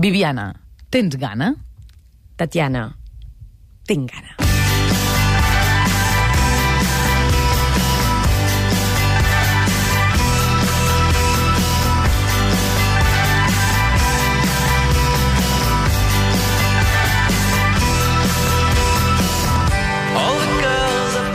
Viviana, 0.00 0.52
tens 0.94 1.16
gana? 1.18 1.48
Tatiana, 2.38 2.84
tinc 3.82 4.12
gana. 4.14 4.36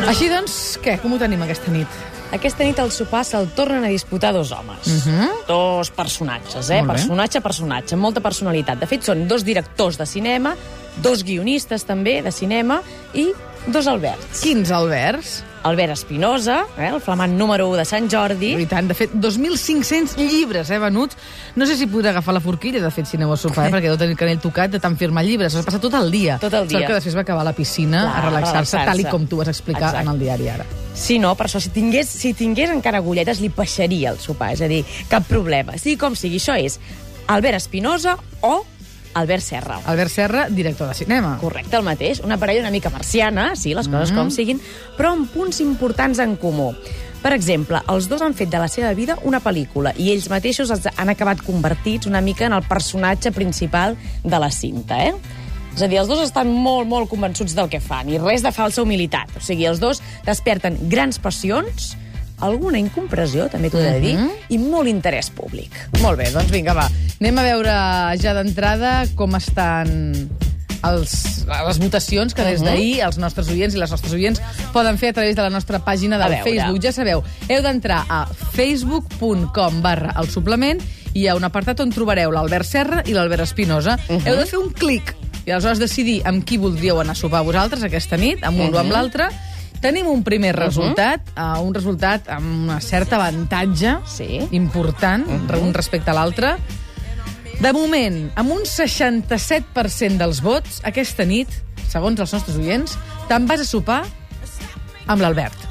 Així 0.07 0.29
doncs, 0.31 0.77
què? 0.79 0.95
Com 1.03 1.15
ho 1.15 1.19
tenim 1.19 1.43
aquesta 1.43 1.71
nit? 1.73 2.12
Aquesta 2.33 2.65
nit 2.65 2.79
al 2.81 2.89
sopar 2.91 3.21
se'l 3.27 3.51
tornen 3.53 3.85
a 3.85 3.91
disputar 3.93 4.33
dos 4.33 4.51
homes. 4.51 4.87
Uh 4.87 5.05
-huh. 5.05 5.29
Dos 5.47 5.91
personatges, 5.91 6.69
eh? 6.69 6.81
Mhm. 6.81 6.87
Personatge 6.87 7.37
a 7.37 7.41
personatge, 7.41 7.95
molta 7.95 8.21
personalitat. 8.21 8.79
De 8.79 8.87
fet, 8.87 9.03
són 9.03 9.27
dos 9.27 9.43
directors 9.43 9.97
de 9.97 10.05
cinema, 10.05 10.55
dos 10.97 11.23
guionistes 11.23 11.85
també 11.85 12.21
de 12.21 12.31
cinema 12.31 12.81
i 13.13 13.31
dos 13.67 13.87
Alberts. 13.87 14.41
Quins 14.41 14.71
Alberts? 14.71 15.43
Albert 15.63 15.93
Espinosa, 15.95 16.65
eh? 16.77 16.89
el 16.89 16.99
flamant 17.01 17.31
número 17.39 17.69
1 17.71 17.77
de 17.79 17.85
Sant 17.87 18.09
Jordi, 18.11 18.51
I 18.59 18.65
tant, 18.67 18.87
de 18.89 18.95
fet, 18.97 19.13
2.500 19.15 20.17
llibres, 20.19 20.69
eh, 20.69 20.79
venuts. 20.79 21.15
No 21.55 21.65
sé 21.65 21.77
si 21.79 21.87
podrà 21.87 22.11
agafar 22.11 22.33
la 22.35 22.41
forquilla, 22.43 22.81
de 22.83 22.91
fet, 22.91 23.07
si 23.07 23.17
aneu 23.17 23.31
a 23.31 23.37
sopar, 23.39 23.69
eh, 23.69 23.71
perquè 23.75 23.87
deu 23.87 23.97
tenir 23.97 24.17
el 24.17 24.19
canell 24.19 24.41
tocat 24.43 24.73
de 24.75 24.81
tant 24.83 24.97
firmar 24.99 25.23
llibres. 25.23 25.55
S'ha 25.55 25.63
passat 25.63 25.81
tot 25.81 25.95
el 25.99 26.11
dia. 26.11 26.37
Tot 26.43 26.53
el 26.53 26.67
dia. 26.67 26.79
Sort 26.79 26.91
que 26.91 26.97
després 26.99 27.15
va 27.15 27.23
acabar 27.23 27.45
a 27.45 27.49
la 27.51 27.55
piscina 27.57 28.03
Clar, 28.03 28.17
a 28.17 28.25
relaxar-se, 28.27 28.75
relaxar-se. 28.77 28.91
tal 28.91 28.99
i 29.05 29.07
com 29.09 29.27
tu 29.27 29.39
vas 29.39 29.47
explicar 29.53 29.93
Exacte. 29.93 30.03
en 30.03 30.13
el 30.13 30.19
diari 30.19 30.49
ara. 30.49 30.67
Si 30.93 31.17
no, 31.17 31.33
per 31.39 31.47
això, 31.47 31.61
si 31.63 31.71
tingués, 31.73 32.11
si 32.11 32.33
tingués 32.37 32.69
encara 32.69 32.99
agulletes, 33.01 33.39
li 33.41 33.49
peixaria 33.49 34.11
el 34.13 34.19
sopar. 34.19 34.51
És 34.53 34.61
a 34.61 34.67
dir, 34.69 34.83
cap 35.09 35.25
problema. 35.27 35.77
Sigui 35.79 35.97
com 35.97 36.13
sigui, 36.19 36.37
això 36.43 36.59
és 36.59 36.79
Albert 37.27 37.55
Espinosa 37.55 38.17
o 38.41 38.65
Albert 39.13 39.43
Serra. 39.43 39.79
Albert 39.85 40.11
Serra, 40.11 40.47
director 40.49 40.87
de 40.87 40.93
cinema. 40.93 41.37
Correcte, 41.39 41.75
el 41.75 41.83
mateix. 41.83 42.19
Una 42.23 42.37
parella 42.37 42.61
una 42.61 42.71
mica 42.71 42.89
marciana, 42.89 43.55
sí, 43.55 43.73
les 43.73 43.87
coses 43.87 44.11
Mhm. 44.11 44.17
com 44.17 44.31
siguin, 44.31 44.61
però 44.97 45.11
amb 45.13 45.29
punts 45.29 45.59
importants 45.61 46.19
en 46.19 46.35
comú. 46.35 46.73
Per 47.21 47.31
exemple, 47.31 47.81
els 47.87 48.09
dos 48.09 48.21
han 48.21 48.33
fet 48.33 48.49
de 48.49 48.59
la 48.59 48.67
seva 48.67 48.93
vida 48.93 49.17
una 49.23 49.39
pel·lícula 49.41 49.93
i 49.97 50.11
ells 50.11 50.29
mateixos 50.29 50.69
han 50.97 51.09
acabat 51.09 51.41
convertits 51.41 52.05
una 52.05 52.19
mica 52.19 52.45
en 52.45 52.53
el 52.53 52.63
personatge 52.63 53.31
principal 53.31 53.95
de 54.23 54.39
la 54.39 54.51
cinta, 54.51 55.05
eh? 55.05 55.13
És 55.73 55.81
a 55.81 55.87
dir, 55.87 55.97
els 55.97 56.07
dos 56.07 56.19
estan 56.19 56.51
molt, 56.53 56.87
molt 56.87 57.09
convençuts 57.09 57.55
del 57.55 57.69
que 57.69 57.79
fan 57.79 58.09
i 58.09 58.17
res 58.19 58.43
de 58.43 58.51
falsa 58.51 58.83
humilitat. 58.83 59.29
O 59.37 59.39
sigui, 59.39 59.65
els 59.65 59.79
dos 59.79 60.01
desperten 60.25 60.77
grans 60.89 61.17
passions, 61.17 61.95
alguna 62.39 62.79
incompressió, 62.79 63.47
també 63.49 63.69
t'ho 63.69 63.79
he 63.79 63.91
de 63.93 63.99
dir, 63.99 64.17
i 64.49 64.57
molt 64.57 64.87
interès 64.87 65.29
públic. 65.29 65.71
Molt 66.01 66.17
bé, 66.17 66.31
doncs 66.31 66.51
vinga, 66.51 66.73
va. 66.73 66.89
Anem 67.19 67.37
a 67.37 67.43
veure 67.43 67.73
ja 68.19 68.33
d'entrada 68.33 69.05
com 69.15 69.35
estan 69.35 70.27
els, 70.83 71.45
les 71.47 71.79
votacions 71.79 72.33
que 72.33 72.43
des 72.43 72.59
Mhm. 72.59 72.65
d'ahir 72.67 73.01
els 73.05 73.17
nostres 73.17 73.47
oients 73.47 73.73
i 73.73 73.77
les 73.77 73.89
nostres 73.89 74.11
oients 74.11 74.41
poden 74.73 74.97
fer 74.97 75.09
a 75.09 75.13
través 75.13 75.35
de 75.35 75.41
la 75.41 75.49
nostra 75.49 75.79
pàgina 75.79 76.17
veure. 76.17 76.43
Facebook. 76.43 76.81
Ja 76.83 76.91
sabeu, 76.91 77.23
heu 77.47 77.61
d'entrar 77.61 78.05
a 78.09 78.25
facebook.com 78.27 79.81
barra 79.81 80.13
el 80.19 80.29
suplement 80.29 80.81
i 81.13 81.21
hi 81.23 81.27
ha 81.29 81.35
un 81.37 81.43
apartat 81.45 81.79
on 81.79 81.91
trobareu 81.93 82.31
l'Albert 82.33 82.65
Serra 82.67 83.03
i 83.05 83.13
l'Albert 83.13 83.43
Espinosa. 83.43 83.97
Mhm. 84.09 84.27
Heu 84.27 84.35
de 84.35 84.45
fer 84.45 84.59
un 84.59 84.71
clic 84.73 85.15
i 85.45 85.51
aleshores 85.51 85.79
decidir 85.79 86.21
amb 86.25 86.43
qui 86.43 86.57
voldríeu 86.57 86.99
anar 86.99 87.13
a 87.13 87.15
sopar 87.15 87.43
vosaltres 87.43 87.83
aquesta 87.83 88.17
nit, 88.17 88.43
amb 88.43 88.59
un 88.59 88.67
o 88.67 88.71
Mhm. 88.71 88.77
amb 88.79 88.91
l'altre. 88.91 89.29
Tenim 89.83 90.07
un 90.07 90.21
primer 90.23 90.53
resultat, 90.55 91.27
uh, 91.35 91.59
un 91.59 91.73
resultat 91.75 92.29
amb 92.31 92.71
un 92.71 92.79
cert 92.81 93.11
avantatge 93.13 93.97
Sí. 94.07 94.39
important, 94.55 95.27
un 95.27 95.73
respecte 95.73 96.09
a 96.09 96.13
l'altre. 96.15 96.55
De 97.59 97.73
moment, 97.75 98.31
amb 98.35 98.51
un 98.51 98.63
67% 98.65 100.17
dels 100.17 100.41
vots, 100.41 100.79
aquesta 100.83 101.25
nit, 101.25 101.47
segons 101.89 102.19
els 102.19 102.33
nostres 102.33 102.57
oients, 102.57 102.97
te'n 103.27 103.45
vas 103.45 103.59
a 103.59 103.65
sopar 103.67 104.03
amb 105.05 105.21
l'Albert 105.21 105.69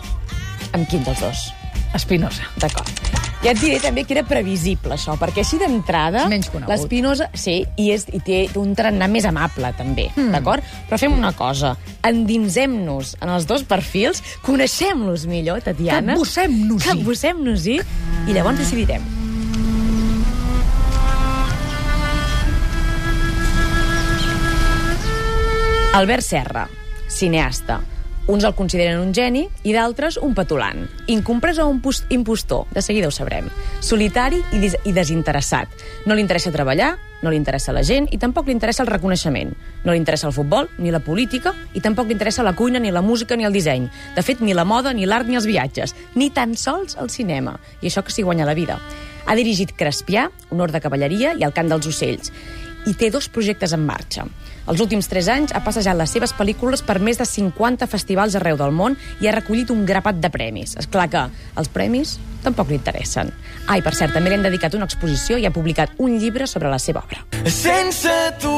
Amb 0.73 0.89
quin 0.89 1.03
dels 1.05 1.21
dos? 1.21 1.53
Espinosa. 1.95 2.49
D'acord. 2.57 3.22
Ja 3.43 3.51
et 3.51 3.59
diré 3.59 3.81
també 3.83 4.05
que 4.07 4.15
era 4.15 4.23
previsible, 4.23 4.95
això, 4.95 5.17
perquè 5.19 5.43
així 5.43 5.59
d'entrada... 5.59 6.29
Menys 6.31 6.47
conegut. 6.53 6.71
L'Espinosa, 6.71 7.27
sí, 7.35 7.57
i, 7.75 7.89
és, 7.91 8.05
i 8.15 8.21
té 8.23 8.45
un 8.61 8.77
tarannà 8.79 9.09
més 9.11 9.27
amable, 9.27 9.73
també, 9.79 10.05
Hmm. 10.15 10.31
d'acord? 10.31 10.63
Però 10.89 10.99
fem 11.01 11.17
una 11.17 11.33
cosa, 11.35 11.73
endinsem-nos 12.07 13.17
en 13.21 13.33
els 13.35 13.49
dos 13.51 13.65
perfils, 13.67 14.23
coneixem-los 14.47 15.27
millor, 15.27 15.59
Tatiana. 15.67 16.15
Capbussem-nos-hi. 16.15 16.87
Capbussem-nos-hi, 16.93 17.81
i 18.29 18.33
llavors 18.39 18.63
decidirem. 18.63 19.03
Albert 25.95 26.23
Serra, 26.25 26.69
cineasta. 27.09 27.81
Uns 28.27 28.45
el 28.47 28.55
consideren 28.55 29.01
un 29.03 29.11
geni 29.11 29.49
i 29.67 29.73
d'altres 29.75 30.17
un 30.23 30.35
petulant. 30.35 30.85
Incomprès 31.11 31.59
o 31.59 31.67
un 31.67 31.81
impostor, 32.09 32.69
de 32.71 32.83
seguida 32.83 33.09
ho 33.09 33.11
sabrem. 33.11 33.49
Solitari 33.81 34.39
i, 34.53 34.71
i 34.85 34.93
desinteressat. 34.93 35.69
No 36.07 36.15
li 36.15 36.23
interessa 36.23 36.53
treballar, 36.55 36.95
no 37.23 37.31
li 37.31 37.37
interessa 37.37 37.75
la 37.75 37.83
gent 37.83 38.07
i 38.15 38.19
tampoc 38.23 38.47
li 38.47 38.55
interessa 38.55 38.85
el 38.85 38.91
reconeixement. 38.93 39.51
No 39.83 39.93
li 39.93 39.99
interessa 39.99 40.29
el 40.29 40.37
futbol, 40.37 40.71
ni 40.79 40.95
la 40.95 41.03
política, 41.03 41.53
i 41.75 41.81
tampoc 41.83 42.07
li 42.07 42.15
interessa 42.15 42.47
la 42.47 42.55
cuina, 42.55 42.79
ni 42.79 42.95
la 42.95 43.03
música, 43.03 43.37
ni 43.37 43.45
el 43.45 43.53
disseny. 43.53 43.91
De 44.15 44.23
fet, 44.23 44.41
ni 44.41 44.55
la 44.55 44.65
moda, 44.65 44.95
ni 44.95 45.07
l'art, 45.07 45.27
ni 45.27 45.37
els 45.37 45.47
viatges. 45.47 45.97
Ni 46.15 46.31
tan 46.31 46.55
sols 46.55 46.97
el 47.03 47.11
cinema. 47.11 47.59
I 47.83 47.91
això 47.91 48.07
que 48.07 48.15
s'hi 48.15 48.23
guanya 48.23 48.47
la 48.47 48.55
vida. 48.55 48.79
Ha 49.27 49.35
dirigit 49.35 49.75
Crespià, 49.75 50.31
Honor 50.51 50.71
de 50.71 50.81
Cavalleria 50.81 51.35
i 51.35 51.43
El 51.43 51.55
cant 51.55 51.71
dels 51.71 51.91
ocells 51.91 52.31
i 52.87 52.95
té 52.99 53.11
dos 53.15 53.29
projectes 53.31 53.73
en 53.77 53.85
marxa. 53.87 54.27
Els 54.71 54.81
últims 54.81 55.09
3 55.11 55.29
anys 55.35 55.55
ha 55.57 55.63
passejat 55.65 55.97
les 55.99 56.13
seves 56.15 56.33
pel·lícules 56.39 56.85
per 56.87 57.01
més 57.03 57.19
de 57.19 57.27
50 57.27 57.89
festivals 57.91 58.37
arreu 58.39 58.59
del 58.61 58.75
món 58.75 58.97
i 59.21 59.29
ha 59.29 59.35
recollit 59.35 59.73
un 59.75 59.85
grapat 59.87 60.21
de 60.23 60.31
premis. 60.31 60.77
És 60.79 60.87
clar 60.87 61.09
que 61.11 61.25
els 61.59 61.71
premis 61.73 62.19
tampoc 62.45 62.71
li 62.71 62.79
interessen. 62.79 63.33
Ah, 63.67 63.79
i 63.79 63.83
per 63.83 63.95
cert, 63.95 64.15
també 64.15 64.31
li 64.31 64.39
han 64.39 64.47
dedicat 64.47 64.75
una 64.79 64.87
exposició 64.87 65.39
i 65.39 65.47
ha 65.47 65.55
publicat 65.55 65.95
un 65.99 66.19
llibre 66.19 66.47
sobre 66.51 66.71
la 66.71 66.79
seva 66.83 67.03
obra. 67.03 67.23
Sense 67.47 68.17
tu 68.43 68.57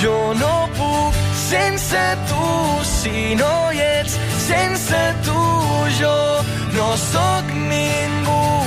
jo 0.00 0.18
no 0.40 0.54
puc, 0.78 1.22
sense 1.44 2.04
tu 2.30 2.50
si 2.94 3.34
no 3.40 3.52
hi 3.72 3.84
ets, 4.00 4.18
sense 4.48 5.04
tu 5.28 5.40
jo 6.00 6.16
no 6.76 6.92
sóc 7.10 7.56
ningú. 7.68 8.63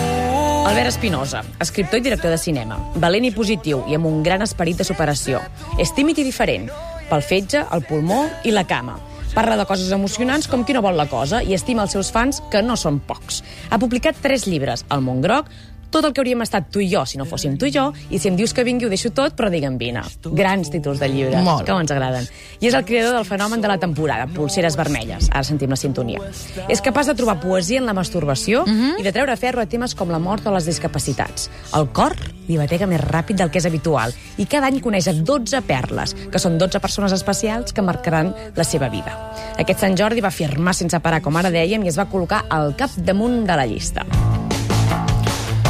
Albert 0.68 0.90
Espinosa, 0.90 1.46
escriptor 1.64 2.02
i 2.02 2.04
director 2.04 2.28
de 2.28 2.38
cinema, 2.38 2.76
valent 3.00 3.24
i 3.24 3.30
positiu 3.32 3.86
i 3.88 3.96
amb 3.96 4.10
un 4.10 4.18
gran 4.20 4.42
esperit 4.44 4.76
de 4.76 4.84
superació. 4.84 5.40
És 5.80 5.94
tímid 5.96 6.20
i 6.20 6.26
diferent, 6.28 6.66
pel 7.08 7.24
fetge, 7.24 7.62
el 7.72 7.86
pulmó 7.88 8.26
i 8.44 8.52
la 8.52 8.66
cama. 8.68 8.98
Parla 9.32 9.56
de 9.56 9.64
coses 9.70 9.94
emocionants 9.96 10.50
com 10.52 10.66
qui 10.68 10.76
no 10.76 10.82
vol 10.84 11.00
la 11.00 11.08
cosa 11.08 11.40
i 11.40 11.56
estima 11.56 11.86
els 11.86 11.96
seus 11.96 12.12
fans, 12.12 12.42
que 12.52 12.60
no 12.60 12.76
són 12.76 13.00
pocs. 13.00 13.46
Ha 13.72 13.80
publicat 13.80 14.20
tres 14.20 14.44
llibres, 14.44 14.84
El 14.92 15.08
món 15.08 15.24
groc, 15.24 15.48
tot 15.92 16.06
el 16.06 16.14
que 16.14 16.22
hauríem 16.22 16.42
estat 16.46 16.70
tu 16.74 16.82
i 16.84 16.90
jo 16.92 17.06
si 17.06 17.18
no 17.20 17.26
fóssim 17.26 17.58
tu 17.58 17.68
i 17.68 17.74
jo, 17.74 17.90
i 18.10 18.20
si 18.20 18.30
em 18.32 18.38
dius 18.38 18.54
que 18.54 18.66
vingui 18.68 18.88
ho 18.88 18.92
deixo 18.92 19.12
tot, 19.16 19.36
però 19.38 19.50
digue'm 19.54 19.78
vine. 19.80 20.04
Grans 20.38 20.72
títols 20.74 21.00
de 21.00 21.10
llibres, 21.12 21.44
Molt. 21.44 21.66
que 21.66 21.76
ens 21.76 21.92
agraden. 21.92 22.28
I 22.60 22.70
és 22.70 22.78
el 22.78 22.86
creador 22.86 23.16
del 23.16 23.26
fenomen 23.26 23.62
de 23.62 23.68
la 23.68 23.78
temporada, 23.78 24.28
Pulseres 24.28 24.78
Vermelles. 24.78 25.30
Ara 25.32 25.44
sentim 25.44 25.70
la 25.70 25.80
sintonia. 25.80 26.22
És 26.68 26.82
capaç 26.82 27.12
de 27.12 27.16
trobar 27.16 27.40
poesia 27.42 27.80
en 27.80 27.86
la 27.86 27.96
masturbació 27.98 28.66
i 28.68 29.04
de 29.04 29.14
treure 29.14 29.36
ferro 29.38 29.62
a 29.62 29.70
temes 29.70 29.96
com 29.96 30.12
la 30.12 30.20
mort 30.20 30.46
o 30.48 30.54
les 30.56 30.66
discapacitats. 30.66 31.50
El 31.78 31.90
cor 31.96 32.16
li 32.48 32.58
batega 32.58 32.88
més 32.88 33.02
ràpid 33.04 33.38
del 33.40 33.52
que 33.52 33.60
és 33.60 33.68
habitual 33.68 34.14
i 34.38 34.48
cada 34.50 34.68
any 34.72 34.80
coneix 34.84 35.10
a 35.12 35.14
12 35.14 35.62
perles, 35.68 36.16
que 36.32 36.40
són 36.40 36.58
12 36.58 36.80
persones 36.84 37.16
especials 37.16 37.74
que 37.74 37.86
marcaran 37.86 38.34
la 38.56 38.68
seva 38.68 38.90
vida. 38.90 39.14
Aquest 39.58 39.84
Sant 39.84 39.98
Jordi 40.00 40.24
va 40.24 40.32
firmar 40.32 40.76
sense 40.78 41.00
parar, 41.04 41.22
com 41.22 41.36
ara 41.38 41.52
dèiem, 41.54 41.84
i 41.84 41.92
es 41.92 42.00
va 42.00 42.10
col·locar 42.10 42.46
al 42.50 42.76
cap 42.80 42.94
damunt 42.98 43.44
de 43.48 43.56
la 43.58 43.66
llista. 43.70 44.06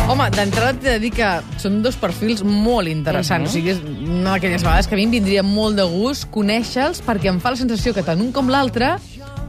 Home, 0.08 0.30
d'entrada 0.32 0.72
t'he 0.80 0.94
de 0.96 1.00
dir 1.04 1.10
que 1.12 1.28
són 1.60 1.82
dos 1.84 1.98
perfils 2.00 2.40
molt 2.48 2.88
interessants. 2.88 3.50
O 3.50 3.52
sigui, 3.52 3.74
és 3.74 3.82
una 3.84 4.38
d'aquelles 4.38 4.64
vegades 4.64 4.88
que 4.88 4.96
a 4.96 5.00
mi 5.00 5.04
em 5.04 5.14
vindria 5.18 5.44
molt 5.44 5.76
de 5.76 5.84
gust 5.92 6.30
conèixer-los 6.32 7.02
perquè 7.04 7.28
em 7.34 7.42
fa 7.44 7.52
la 7.52 7.60
sensació 7.60 7.92
que 7.96 8.06
tant 8.08 8.22
un 8.24 8.32
com 8.32 8.48
l'altre 8.48 8.96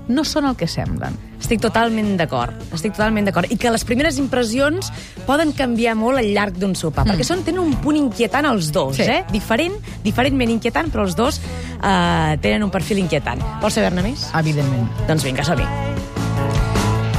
no 0.08 0.24
són 0.26 0.48
el 0.48 0.56
que 0.58 0.66
semblen. 0.66 1.14
Estic 1.38 1.60
totalment 1.62 2.16
d'acord, 2.18 2.56
estic 2.74 2.96
totalment 2.96 3.28
d'acord. 3.28 3.52
I 3.54 3.58
que 3.60 3.70
les 3.70 3.84
primeres 3.86 4.18
impressions 4.18 4.90
poden 5.28 5.52
canviar 5.54 5.94
molt 5.94 6.18
al 6.18 6.32
llarg 6.34 6.58
d'un 6.58 6.74
sopar, 6.74 7.04
mm. 7.06 7.12
perquè 7.14 7.28
són, 7.28 7.44
tenen 7.46 7.62
un 7.62 7.76
punt 7.84 8.00
inquietant 8.00 8.48
els 8.50 8.72
dos, 8.74 8.96
Sí. 8.98 9.06
eh? 9.06 9.20
Diferent, 9.30 9.76
diferentment 10.02 10.50
inquietant, 10.56 10.90
però 10.90 11.06
els 11.06 11.14
dos 11.14 11.38
eh, 11.38 12.34
tenen 12.42 12.66
un 12.66 12.74
perfil 12.74 12.98
inquietant. 13.04 13.44
Vols 13.62 13.78
saber-ne 13.78 14.02
més? 14.02 14.26
Evidentment. 14.34 14.90
Doncs 15.06 15.28
vinga, 15.28 15.46
som-hi. 15.46 15.87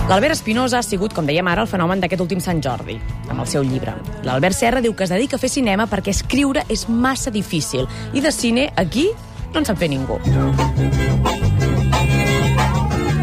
L'Albert 0.10 0.34
Espinosa 0.34 0.80
ha 0.80 0.82
sigut, 0.82 1.14
com 1.14 1.28
dèiem 1.30 1.46
ara, 1.52 1.62
el 1.62 1.70
fenomen 1.70 2.00
d'aquest 2.02 2.24
últim 2.24 2.40
Sant 2.42 2.64
Jordi, 2.66 2.96
amb 3.30 3.44
el 3.44 3.46
seu 3.52 3.62
llibre. 3.62 3.94
L'Albert 4.26 4.58
Serra 4.58 4.82
diu 4.82 4.96
que 4.98 5.06
es 5.06 5.14
dedica 5.14 5.38
a 5.38 5.42
fer 5.44 5.52
cinema 5.54 5.86
perquè 5.86 6.10
escriure 6.16 6.64
és 6.74 6.88
massa 6.90 7.30
difícil. 7.30 7.86
I 8.18 8.26
de 8.26 8.32
cine, 8.34 8.72
aquí, 8.74 9.06
no 9.54 9.62
en 9.62 9.70
sap 9.70 9.78
fer 9.78 9.92
ningú. 9.94 10.18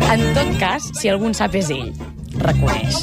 En 0.06 0.23
tot 0.38 0.55
cas, 0.62 0.87
si 0.94 1.11
algú 1.11 1.27
en 1.27 1.35
sap 1.35 1.59
és 1.59 1.75
ell. 1.75 1.91
Reconeix. 2.47 3.03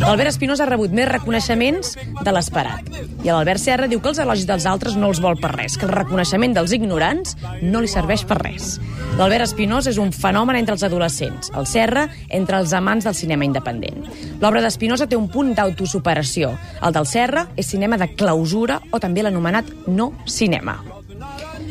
L'Albert 0.00 0.32
Espinosa 0.32 0.64
ha 0.64 0.70
rebut 0.70 0.92
més 0.94 1.08
reconeixements 1.10 1.94
de 2.24 2.32
l'esperat. 2.34 2.88
I 3.24 3.30
l'Albert 3.30 3.62
Serra 3.62 3.88
diu 3.90 4.00
que 4.02 4.10
els 4.12 4.20
elogis 4.22 4.46
dels 4.48 4.66
altres 4.70 4.96
no 5.00 5.10
els 5.12 5.20
vol 5.22 5.38
per 5.40 5.52
res, 5.54 5.78
que 5.78 5.86
el 5.88 5.94
reconeixement 5.94 6.56
dels 6.56 6.74
ignorants 6.76 7.36
no 7.62 7.82
li 7.82 7.90
serveix 7.90 8.24
per 8.28 8.40
res. 8.42 8.78
L'Albert 9.18 9.46
Espinosa 9.46 9.92
és 9.92 10.00
un 10.02 10.10
fenomen 10.14 10.58
entre 10.58 10.74
els 10.76 10.86
adolescents, 10.86 11.52
el 11.54 11.68
Serra 11.70 12.08
entre 12.28 12.58
els 12.58 12.74
amants 12.74 13.06
del 13.06 13.14
cinema 13.18 13.46
independent. 13.46 14.02
L'obra 14.42 14.64
d'Espinosa 14.64 15.06
té 15.06 15.18
un 15.18 15.30
punt 15.30 15.54
d'autosuperació. 15.54 16.52
El 16.82 16.96
del 16.96 17.06
Serra 17.06 17.48
és 17.56 17.70
cinema 17.70 18.00
de 18.00 18.10
clausura 18.14 18.80
o 18.90 19.00
també 19.02 19.22
l'anomenat 19.22 19.70
no 19.86 20.12
cinema. 20.26 20.93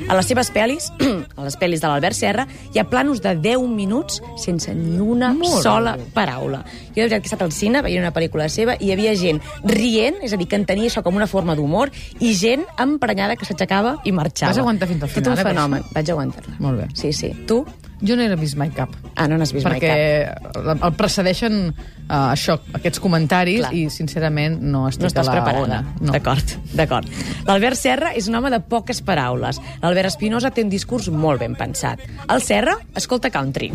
A 0.09 0.15
les 0.17 0.27
seves 0.27 0.50
pel·lis, 0.53 0.89
a 1.39 1.45
les 1.45 1.55
pel·lis 1.57 1.81
de 1.81 1.88
l'Albert 1.89 2.17
Serra, 2.17 2.44
hi 2.73 2.79
ha 2.79 2.83
planos 2.89 3.21
de 3.23 3.31
10 3.39 3.63
minuts 3.71 4.19
sense 4.41 4.73
ni 4.75 5.00
una 5.00 5.31
Molt 5.33 5.63
sola 5.63 5.95
bé. 5.97 6.05
paraula. 6.13 6.59
Jo 6.94 7.01
de 7.01 7.07
veritat 7.07 7.23
que 7.23 7.29
he 7.29 7.31
estat 7.31 7.45
al 7.45 7.53
cine 7.55 7.81
veient 7.85 8.03
una 8.03 8.13
pel·lícula 8.13 8.50
seva 8.51 8.75
i 8.79 8.89
hi 8.89 8.94
havia 8.94 9.15
gent 9.19 9.39
rient, 9.63 10.19
és 10.21 10.33
a 10.35 10.38
dir, 10.38 10.47
que 10.51 10.59
en 10.59 10.67
tenia 10.69 10.91
això 10.91 11.03
com 11.05 11.15
una 11.17 11.27
forma 11.27 11.55
d'humor, 11.55 11.91
i 12.19 12.33
gent 12.38 12.65
emprenyada 12.77 13.38
que 13.39 13.47
s'aixecava 13.47 13.97
i 14.03 14.11
marxava. 14.11 14.51
Vas 14.51 14.61
aguantar 14.61 14.91
fins 14.91 15.01
al 15.03 15.09
Tot 15.09 15.17
final, 15.21 15.33
un 15.33 15.39
eh, 15.39 15.50
fenomen. 15.50 15.88
Vaig 15.95 16.13
aguantar-la. 16.13 16.59
Molt 16.59 16.83
bé. 16.83 16.89
Sí, 17.00 17.13
sí. 17.13 17.31
Tu? 17.47 17.63
Jo 18.03 18.17
no 18.19 18.23
he 18.25 18.35
vist 18.35 18.57
mai 18.59 18.69
cap. 18.75 18.91
Ah, 19.15 19.27
no 19.31 19.38
n'has 19.39 19.53
vist 19.55 19.63
mai 19.65 19.79
cap. 19.79 19.89
perquè 19.95 20.73
el 20.73 20.94
precedeixen 21.00 21.55
uh, 21.71 22.33
això, 22.33 22.57
aquests 22.75 23.00
comentaris, 23.00 23.61
Clar. 23.61 23.71
i 23.73 23.85
sincerament 23.89 24.59
no 24.61 24.88
estic 24.89 25.05
No 25.05 25.11
estàs 25.11 25.29
a 25.29 25.31
la 25.31 25.38
preparada. 25.39 25.63
ona. 25.63 25.95
No. 26.01 26.11
D'acord, 26.11 26.55
d'acord. 26.75 27.07
L'Albert 27.47 27.79
Serra 27.79 28.11
és 28.13 28.27
un 28.27 28.35
home 28.35 28.51
de 28.51 28.59
poques 28.59 29.00
paraules. 29.01 29.61
L'Albert 29.81 30.11
Espinosa 30.11 30.51
té 30.51 30.63
un 30.63 30.69
discurs 30.69 31.07
molt 31.09 31.39
ben 31.39 31.55
pensat. 31.55 32.00
El 32.27 32.41
Serra 32.44 32.75
escolta 32.95 33.29
country. 33.31 33.71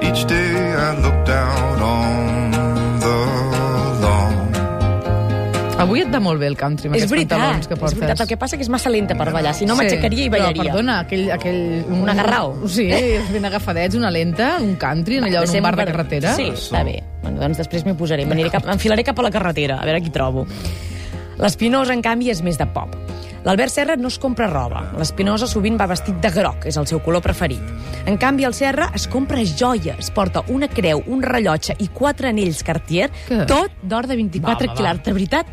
Each 0.00 0.24
day 0.26 0.72
I 0.76 0.96
look 1.02 1.26
down 1.26 1.82
on 1.82 2.45
Avui 5.76 6.00
et 6.00 6.08
va 6.08 6.18
molt 6.24 6.40
bé 6.40 6.46
el 6.48 6.54
country, 6.56 6.88
amb 6.88 6.96
És 6.96 7.02
aquests 7.02 7.12
veritat, 7.12 7.36
pantalons 7.36 7.66
que 7.68 7.74
és 7.74 7.80
portes. 7.80 7.98
veritat. 8.00 8.20
El 8.24 8.28
que 8.30 8.36
passa 8.40 8.56
que 8.56 8.64
és 8.64 8.70
massa 8.72 8.88
lenta 8.88 9.14
per 9.14 9.26
ballar, 9.34 9.52
si 9.54 9.66
no 9.68 9.74
m'aixecaria 9.76 10.24
i 10.24 10.30
ballaria. 10.32 10.62
Però, 10.62 10.72
perdona, 10.72 10.94
aquell... 11.04 11.26
aquell 11.34 11.60
Un 11.92 12.08
agarrau. 12.08 12.54
Sí, 12.72 12.86
ben 13.34 13.44
agafadets, 13.44 13.94
una 13.98 14.10
lenta, 14.10 14.54
un 14.64 14.76
country, 14.80 15.18
allò 15.20 15.42
en 15.44 15.52
un 15.52 15.62
bar 15.66 15.76
de 15.76 15.84
carretera. 15.90 16.32
Sí, 16.38 16.48
està 16.54 16.80
bé. 16.86 17.02
Bueno, 17.22 17.42
doncs 17.42 17.60
després 17.60 17.84
m'hi 17.84 17.92
posaré. 17.98 18.24
Cap, 18.50 18.64
m'enfilaré 18.64 19.04
cap 19.04 19.20
a 19.20 19.26
la 19.28 19.30
carretera, 19.34 19.76
a 19.82 19.84
veure 19.84 20.00
qui 20.00 20.10
trobo. 20.14 20.46
L'Espinosa, 21.36 21.92
en 21.92 22.00
canvi, 22.00 22.30
és 22.32 22.40
més 22.42 22.56
de 22.56 22.64
pop. 22.72 22.96
L'Albert 23.44 23.70
Serra 23.70 23.94
no 24.00 24.08
es 24.08 24.16
compra 24.18 24.48
roba. 24.48 24.80
L'Espinosa 24.96 25.46
sovint 25.46 25.76
va 25.78 25.86
vestit 25.86 26.16
de 26.24 26.30
groc, 26.34 26.64
és 26.66 26.76
el 26.80 26.86
seu 26.88 26.98
color 27.04 27.20
preferit. 27.22 27.60
En 28.08 28.16
canvi, 28.16 28.48
el 28.48 28.54
Serra 28.56 28.88
es 28.96 29.04
compra 29.06 29.44
joies. 29.44 30.08
Porta 30.10 30.42
una 30.48 30.66
creu, 30.72 31.04
un 31.06 31.22
rellotge 31.22 31.76
i 31.84 31.86
quatre 31.94 32.32
anells 32.32 32.64
Cartier, 32.64 33.10
Què? 33.28 33.44
tot 33.46 33.70
d'or 33.84 34.08
de 34.08 34.16
24 34.16 34.40
Va, 34.56 34.56
va, 34.56 34.72
va. 34.72 34.76
quilars. 34.80 35.04
De 35.04 35.12
veritat, 35.12 35.46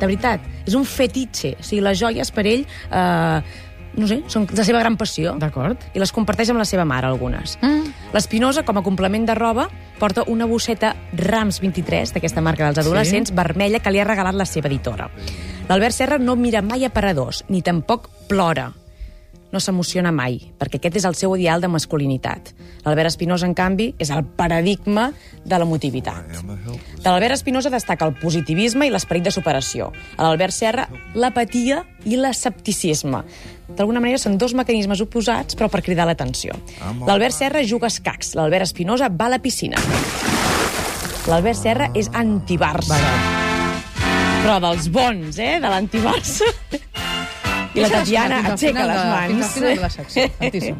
de 0.00 0.06
veritat. 0.08 0.40
És 0.66 0.74
un 0.74 0.84
fetitxe. 0.88 1.56
O 1.60 1.62
sigui, 1.66 1.82
les 1.84 1.98
joies 2.00 2.30
per 2.34 2.46
ell... 2.46 2.64
Eh, 2.90 3.42
no 3.90 4.06
sé, 4.06 4.20
són 4.30 4.44
la 4.54 4.62
seva 4.62 4.78
gran 4.78 4.94
passió 4.94 5.32
D'acord. 5.34 5.76
i 5.94 5.98
les 5.98 6.12
comparteix 6.14 6.52
amb 6.52 6.60
la 6.62 6.64
seva 6.68 6.84
mare, 6.86 7.08
algunes. 7.08 7.56
Mm. 7.60 7.88
L'Espinosa, 8.14 8.62
com 8.62 8.78
a 8.78 8.84
complement 8.86 9.26
de 9.26 9.34
roba, 9.34 9.64
porta 9.98 10.22
una 10.30 10.46
bosseta 10.46 10.92
Rams 11.18 11.58
23, 11.60 12.12
d'aquesta 12.14 12.40
marca 12.40 12.68
dels 12.68 12.78
adolescents, 12.86 13.30
Sí. 13.30 13.34
vermella, 13.34 13.80
que 13.82 13.90
li 13.90 13.98
ha 13.98 14.04
regalat 14.06 14.38
la 14.38 14.46
seva 14.46 14.68
editora. 14.68 15.10
L'Albert 15.68 15.92
Serra 15.92 16.18
no 16.18 16.36
mira 16.36 16.62
mai 16.62 16.84
aparadors, 16.84 17.44
ni 17.48 17.62
tampoc 17.62 18.08
plora. 18.28 18.70
No 19.50 19.58
s'emociona 19.58 20.12
mai, 20.14 20.38
perquè 20.58 20.78
aquest 20.78 21.00
és 21.00 21.06
el 21.08 21.16
seu 21.18 21.34
ideal 21.34 21.62
de 21.62 21.68
masculinitat. 21.68 22.52
L'Albert 22.84 23.10
Espinosa, 23.10 23.48
en 23.48 23.54
canvi, 23.58 23.88
és 23.98 24.12
el 24.14 24.22
paradigma 24.38 25.08
de 25.44 25.58
l'emotivitat. 25.58 26.30
De 26.30 27.08
l'Albert 27.08 27.34
Espinosa 27.34 27.72
destaca 27.72 28.06
el 28.06 28.14
positivisme 28.20 28.86
i 28.86 28.92
l'esperit 28.94 29.26
de 29.26 29.32
superació. 29.34 29.90
A 30.16 30.28
l'Albert 30.28 30.54
Serra, 30.54 30.86
l'apatia 31.14 31.82
i 32.06 32.16
l'escepticisme. 32.20 33.24
D'alguna 33.74 34.02
manera 34.02 34.18
són 34.22 34.38
dos 34.38 34.54
mecanismes 34.54 35.02
oposats, 35.02 35.58
però 35.58 35.70
per 35.70 35.82
cridar 35.82 36.06
l'atenció. 36.06 36.54
L'Albert 37.06 37.34
Serra 37.34 37.64
juga 37.66 37.90
a 37.90 37.94
escacs, 37.94 38.34
l'Albert 38.38 38.70
Espinosa 38.70 39.10
va 39.10 39.26
a 39.26 39.34
la 39.36 39.42
piscina. 39.42 39.82
L'Albert 41.28 41.58
Serra 41.58 41.90
és 41.94 42.08
anti-Barça. 42.14 42.98
Però 44.40 44.56
dels 44.62 44.88
bons, 44.88 45.36
eh? 45.38 45.58
De 45.60 45.68
l'anti-Barça. 45.68 46.48
I 47.74 47.84
la 47.84 47.90
Tatiana 47.92 48.40
aixeca 48.52 48.86
les 48.88 49.04
mans. 49.12 49.30
Fins 49.30 49.44
al 49.44 49.52
final 49.54 49.76
de 49.76 49.82
la 49.84 49.90
secció. 49.94 50.28
Altíssim. 50.46 50.76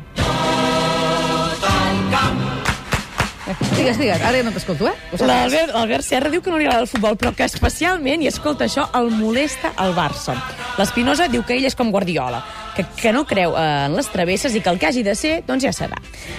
Digues, 3.75 3.99
digues. 3.99 4.21
Ara 4.21 4.39
ja 4.39 4.45
no 4.47 4.53
t'escolto, 4.55 4.87
eh? 4.87 4.95
L'Albert 5.27 5.73
l'Albert 5.75 6.07
Serra 6.07 6.31
diu 6.31 6.43
que 6.45 6.53
no 6.53 6.59
li 6.61 6.67
agrada 6.69 6.85
el 6.85 6.91
futbol, 6.91 7.17
però 7.19 7.33
que 7.35 7.47
especialment, 7.49 8.23
i 8.23 8.29
escolta 8.31 8.67
això, 8.69 8.87
el 8.99 9.11
molesta 9.15 9.73
el 9.83 9.95
Barça. 9.97 10.37
L'Espinosa 10.79 11.27
diu 11.33 11.43
que 11.47 11.57
ell 11.57 11.67
és 11.67 11.75
com 11.79 11.91
Guardiola, 11.91 12.43
que, 12.81 13.03
que 13.03 13.13
no 13.13 13.25
creu 13.27 13.55
eh, 13.57 13.87
en 13.87 13.97
les 13.97 14.09
travesses 14.13 14.55
i 14.55 14.63
que 14.63 14.71
el 14.71 14.79
que 14.79 14.89
hagi 14.89 15.03
de 15.07 15.15
ser, 15.19 15.41
doncs 15.47 15.65
ja 15.67 15.73
serà. 15.75 15.99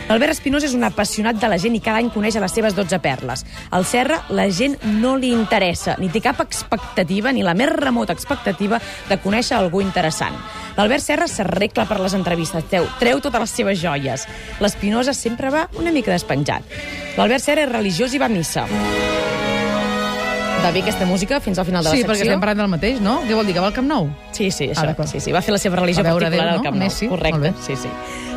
L'Albert 0.09 0.35
Espinosa 0.35 0.67
és 0.69 0.75
un 0.77 0.85
apassionat 0.87 1.39
de 1.41 1.49
la 1.51 1.59
gent 1.61 1.75
i 1.77 1.83
cada 1.83 2.01
any 2.01 2.11
coneix 2.13 2.37
a 2.37 2.43
les 2.43 2.55
seves 2.55 2.75
12 2.77 2.99
perles. 3.03 3.45
Al 3.71 3.85
Serra, 3.85 4.21
la 4.29 4.47
gent 4.49 4.77
no 5.01 5.15
li 5.19 5.31
interessa, 5.35 5.97
ni 6.01 6.09
té 6.11 6.21
cap 6.23 6.41
expectativa, 6.43 7.31
ni 7.31 7.45
la 7.45 7.55
més 7.57 7.71
remota 7.73 8.15
expectativa 8.17 8.81
de 9.09 9.19
conèixer 9.21 9.57
algú 9.57 9.81
interessant. 9.83 10.37
L'Albert 10.77 11.03
Serra 11.03 11.27
s'arregla 11.27 11.85
per 11.89 11.99
les 12.01 12.15
entrevistes, 12.17 12.65
treu, 12.71 12.87
treu 12.99 13.21
totes 13.23 13.45
les 13.45 13.55
seves 13.61 13.81
joies. 13.81 14.25
L'Espinosa 14.63 15.13
sempre 15.17 15.51
va 15.53 15.67
una 15.79 15.91
mica 15.91 16.13
despenjat. 16.15 16.65
L'Albert 17.17 17.43
Serra 17.43 17.67
és 17.67 17.73
religiós 17.73 18.15
i 18.15 18.21
va 18.21 18.31
a 18.31 18.35
missa. 18.35 18.67
Va 20.61 20.69
bé 20.69 20.83
aquesta 20.83 21.05
música 21.09 21.39
fins 21.41 21.57
al 21.57 21.65
final 21.65 21.81
de 21.83 21.89
la 21.89 21.95
Sí, 21.95 22.01
secció. 22.03 22.13
perquè 22.13 22.21
estem 22.27 22.39
parlant 22.39 22.59
del 22.61 22.67
mateix, 22.69 22.99
no? 23.01 23.15
Què 23.25 23.33
vol 23.33 23.47
dir, 23.47 23.55
que 23.55 23.61
va 23.63 23.67
al 23.71 23.73
Camp 23.73 23.87
Nou? 23.89 24.09
Sí, 24.31 24.51
sí, 24.51 24.67
Ah, 24.69 24.73
això. 24.75 24.85
d'acord. 24.91 25.07
sí, 25.09 25.19
sí. 25.19 25.31
Va 25.31 25.41
fer 25.41 25.51
la 25.53 25.57
seva 25.57 25.75
religió 25.77 26.03
particular 26.03 26.29
Déu, 26.31 26.41
al 26.41 26.57
no? 26.57 26.61
Camp 26.63 26.75
Nou. 26.77 26.83
Messi, 26.83 27.07
Correcte, 27.07 27.53
sí, 27.65 27.75
sí. 27.75 27.89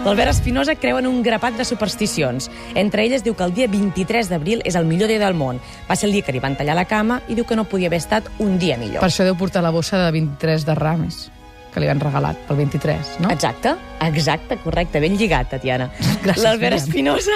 L'Albert 0.07 0.31
Espinosa 0.31 0.75
creu 0.77 0.99
en 0.99 1.07
un 1.07 1.23
grapat 1.23 1.55
de 1.57 1.65
supersticions. 1.65 2.51
Entre 2.75 3.05
elles 3.05 3.23
diu 3.25 3.35
que 3.37 3.45
el 3.45 3.53
dia 3.53 3.67
23 3.69 4.29
d'abril 4.31 4.63
és 4.65 4.75
el 4.75 4.87
millor 4.87 5.09
dia 5.09 5.19
del 5.19 5.35
món. 5.35 5.61
Va 5.91 5.97
ser 5.97 6.07
el 6.09 6.13
dia 6.13 6.23
que 6.23 6.33
li 6.33 6.41
van 6.41 6.57
tallar 6.57 6.75
la 6.75 6.87
cama 6.87 7.21
i 7.29 7.35
diu 7.35 7.45
que 7.45 7.57
no 7.57 7.65
podia 7.65 7.89
haver 7.89 7.99
estat 7.99 8.25
un 8.39 8.59
dia 8.59 8.77
millor. 8.79 9.01
Per 9.01 9.09
això 9.11 9.25
deu 9.25 9.37
portar 9.37 9.63
la 9.63 9.71
bossa 9.71 9.99
de 9.99 10.11
23 10.11 10.65
de 10.65 10.75
Rames, 10.75 11.31
que 11.75 11.81
li 11.81 11.87
van 11.87 12.01
regalat 12.01 12.37
pel 12.49 12.57
23, 12.57 13.21
no? 13.21 13.31
Exacte, 13.31 13.75
exacte, 14.01 14.57
correcte, 14.65 14.99
ben 15.01 15.17
lligat, 15.19 15.51
Tatiana. 15.51 15.91
L'Albert. 16.37 16.77
Espinosa... 16.77 17.33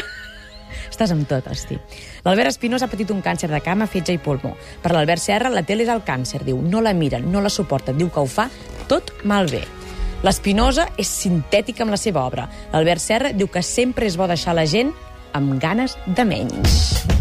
Estàs 0.98 1.12
amb 1.14 1.28
tot, 1.30 1.46
hosti. 1.46 1.76
L'Albert 2.24 2.50
Espinosa 2.50 2.88
ha 2.88 2.90
patit 2.90 3.12
un 3.14 3.20
càncer 3.22 3.46
de 3.52 3.60
cama, 3.62 3.86
fetge 3.86 4.16
i 4.16 4.18
pulmó. 4.18 4.56
Per 4.82 4.90
l'Albert 4.90 5.22
Serra, 5.22 5.52
la 5.54 5.62
tele 5.62 5.84
és 5.84 5.92
el 5.94 6.02
càncer, 6.02 6.40
diu. 6.42 6.58
No 6.58 6.80
la 6.82 6.90
miren, 6.90 7.28
no 7.30 7.38
la 7.38 7.52
suporten, 7.54 7.94
diu 8.00 8.10
que 8.10 8.18
ho 8.18 8.26
fa 8.26 8.48
tot 8.90 9.12
malbé. 9.22 9.62
L'Espinosa 10.26 10.88
és 10.98 11.12
sintètica 11.20 11.86
amb 11.86 11.94
la 11.94 12.00
seva 12.02 12.24
obra. 12.26 12.48
L'Albert 12.72 13.04
Serra 13.04 13.30
diu 13.30 13.46
que 13.46 13.62
sempre 13.62 14.10
és 14.10 14.18
bo 14.18 14.26
deixar 14.26 14.58
la 14.58 14.66
gent 14.66 14.90
amb 15.38 15.54
ganes 15.62 15.94
de 16.18 16.26
menys. 16.26 17.17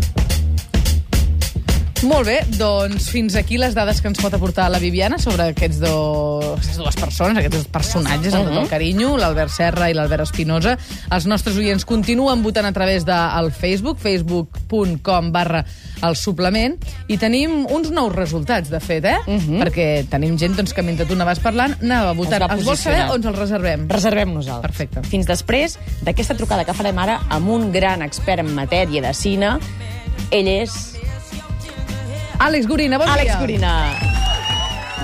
Molt 2.06 2.28
bé, 2.30 2.36
doncs 2.60 3.08
fins 3.10 3.34
aquí 3.40 3.58
les 3.58 3.74
dades 3.74 3.98
que 4.04 4.08
ens 4.12 4.20
pot 4.22 4.34
aportar 4.38 4.68
la 4.70 4.78
Viviana 4.78 5.18
sobre 5.18 5.48
aquests 5.50 5.80
dos, 5.82 6.44
aquestes 6.54 6.78
dues 6.78 6.96
persones, 7.00 7.40
aquests 7.42 7.56
dos 7.58 7.70
personatges, 7.74 8.36
amb 8.38 8.46
tot 8.52 8.58
el 8.62 8.68
carinyo, 8.70 9.16
l'Albert 9.18 9.50
Serra 9.52 9.88
i 9.90 9.96
l'Albert 9.98 10.28
Espinosa. 10.28 10.76
Els 11.10 11.26
nostres 11.26 11.58
oients 11.58 11.88
continuen 11.90 12.44
votant 12.46 12.68
a 12.70 12.72
través 12.76 13.04
del 13.08 13.50
Facebook, 13.52 13.98
facebook.com 14.04 15.32
barra 15.34 15.64
el 16.06 16.16
suplement, 16.16 16.76
i 17.10 17.18
tenim 17.18 17.64
uns 17.66 17.90
nous 17.90 18.14
resultats, 18.14 18.70
de 18.70 18.80
fet, 18.80 19.08
eh? 19.10 19.18
Perquè 19.64 19.88
tenim 20.12 20.38
gent 20.38 20.54
doncs, 20.60 20.76
que 20.78 20.86
mentre 20.86 21.08
tu 21.10 21.18
anaves 21.18 21.42
parlant 21.42 21.74
anava 21.82 22.14
votant. 22.14 22.46
va 22.46 22.54
Els 22.54 22.64
vols 22.68 22.80
saber 22.86 23.08
posicionar. 23.08 23.12
o 23.12 23.16
ens 23.18 23.26
els 23.32 23.40
reservem? 23.40 23.88
Reservem 23.90 24.36
nosaltres. 24.38 24.70
Perfecte. 24.70 25.02
Fins 25.10 25.26
després 25.26 25.80
d'aquesta 26.06 26.38
trucada 26.38 26.64
que 26.64 26.78
farem 26.78 27.02
ara 27.02 27.24
amb 27.30 27.50
un 27.50 27.72
gran 27.74 28.06
expert 28.06 28.46
en 28.46 28.54
matèria 28.54 29.02
de 29.02 29.16
cine. 29.18 29.58
Ell 30.30 30.48
és... 30.48 30.94
Àlex 32.40 32.68
Gorina, 32.70 32.98
bon 33.02 33.10
Àlex 33.10 33.26
dia. 33.32 33.40
Gorina. 33.42 33.74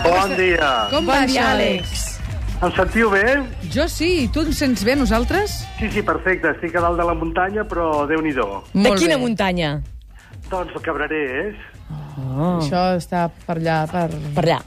Bon 0.03 0.33
dia. 0.37 0.69
Com 0.91 1.05
Bon 1.07 1.13
va 1.13 1.25
dia, 1.25 1.45
Àlex. 1.53 2.01
Em 2.63 2.71
sentiu 2.77 3.09
bé? 3.11 3.23
Jo 3.73 3.87
sí, 3.91 4.29
tu 4.31 4.43
ens 4.45 4.59
sents 4.61 4.83
bé, 4.87 4.95
nosaltres? 4.95 5.63
Sí, 5.79 5.89
sí, 5.91 6.03
perfecte. 6.05 6.53
Estic 6.53 6.77
a 6.79 6.83
dalt 6.85 6.99
de 7.01 7.07
la 7.09 7.15
muntanya, 7.17 7.65
però 7.67 8.05
déu-n'hi-do. 8.07 8.45
De 8.73 8.85
Molt 8.85 9.01
quina 9.01 9.17
bé. 9.17 9.21
muntanya? 9.25 9.73
Doncs 10.51 10.75
el 10.75 10.81
Cabrerers, 10.85 11.69
Oh. 12.13 12.59
Això 12.61 12.79
està 12.97 13.23
per 13.45 13.55
allà, 13.57 13.87
per... 13.89 14.05
Per 14.35 14.41
allà. 14.43 14.59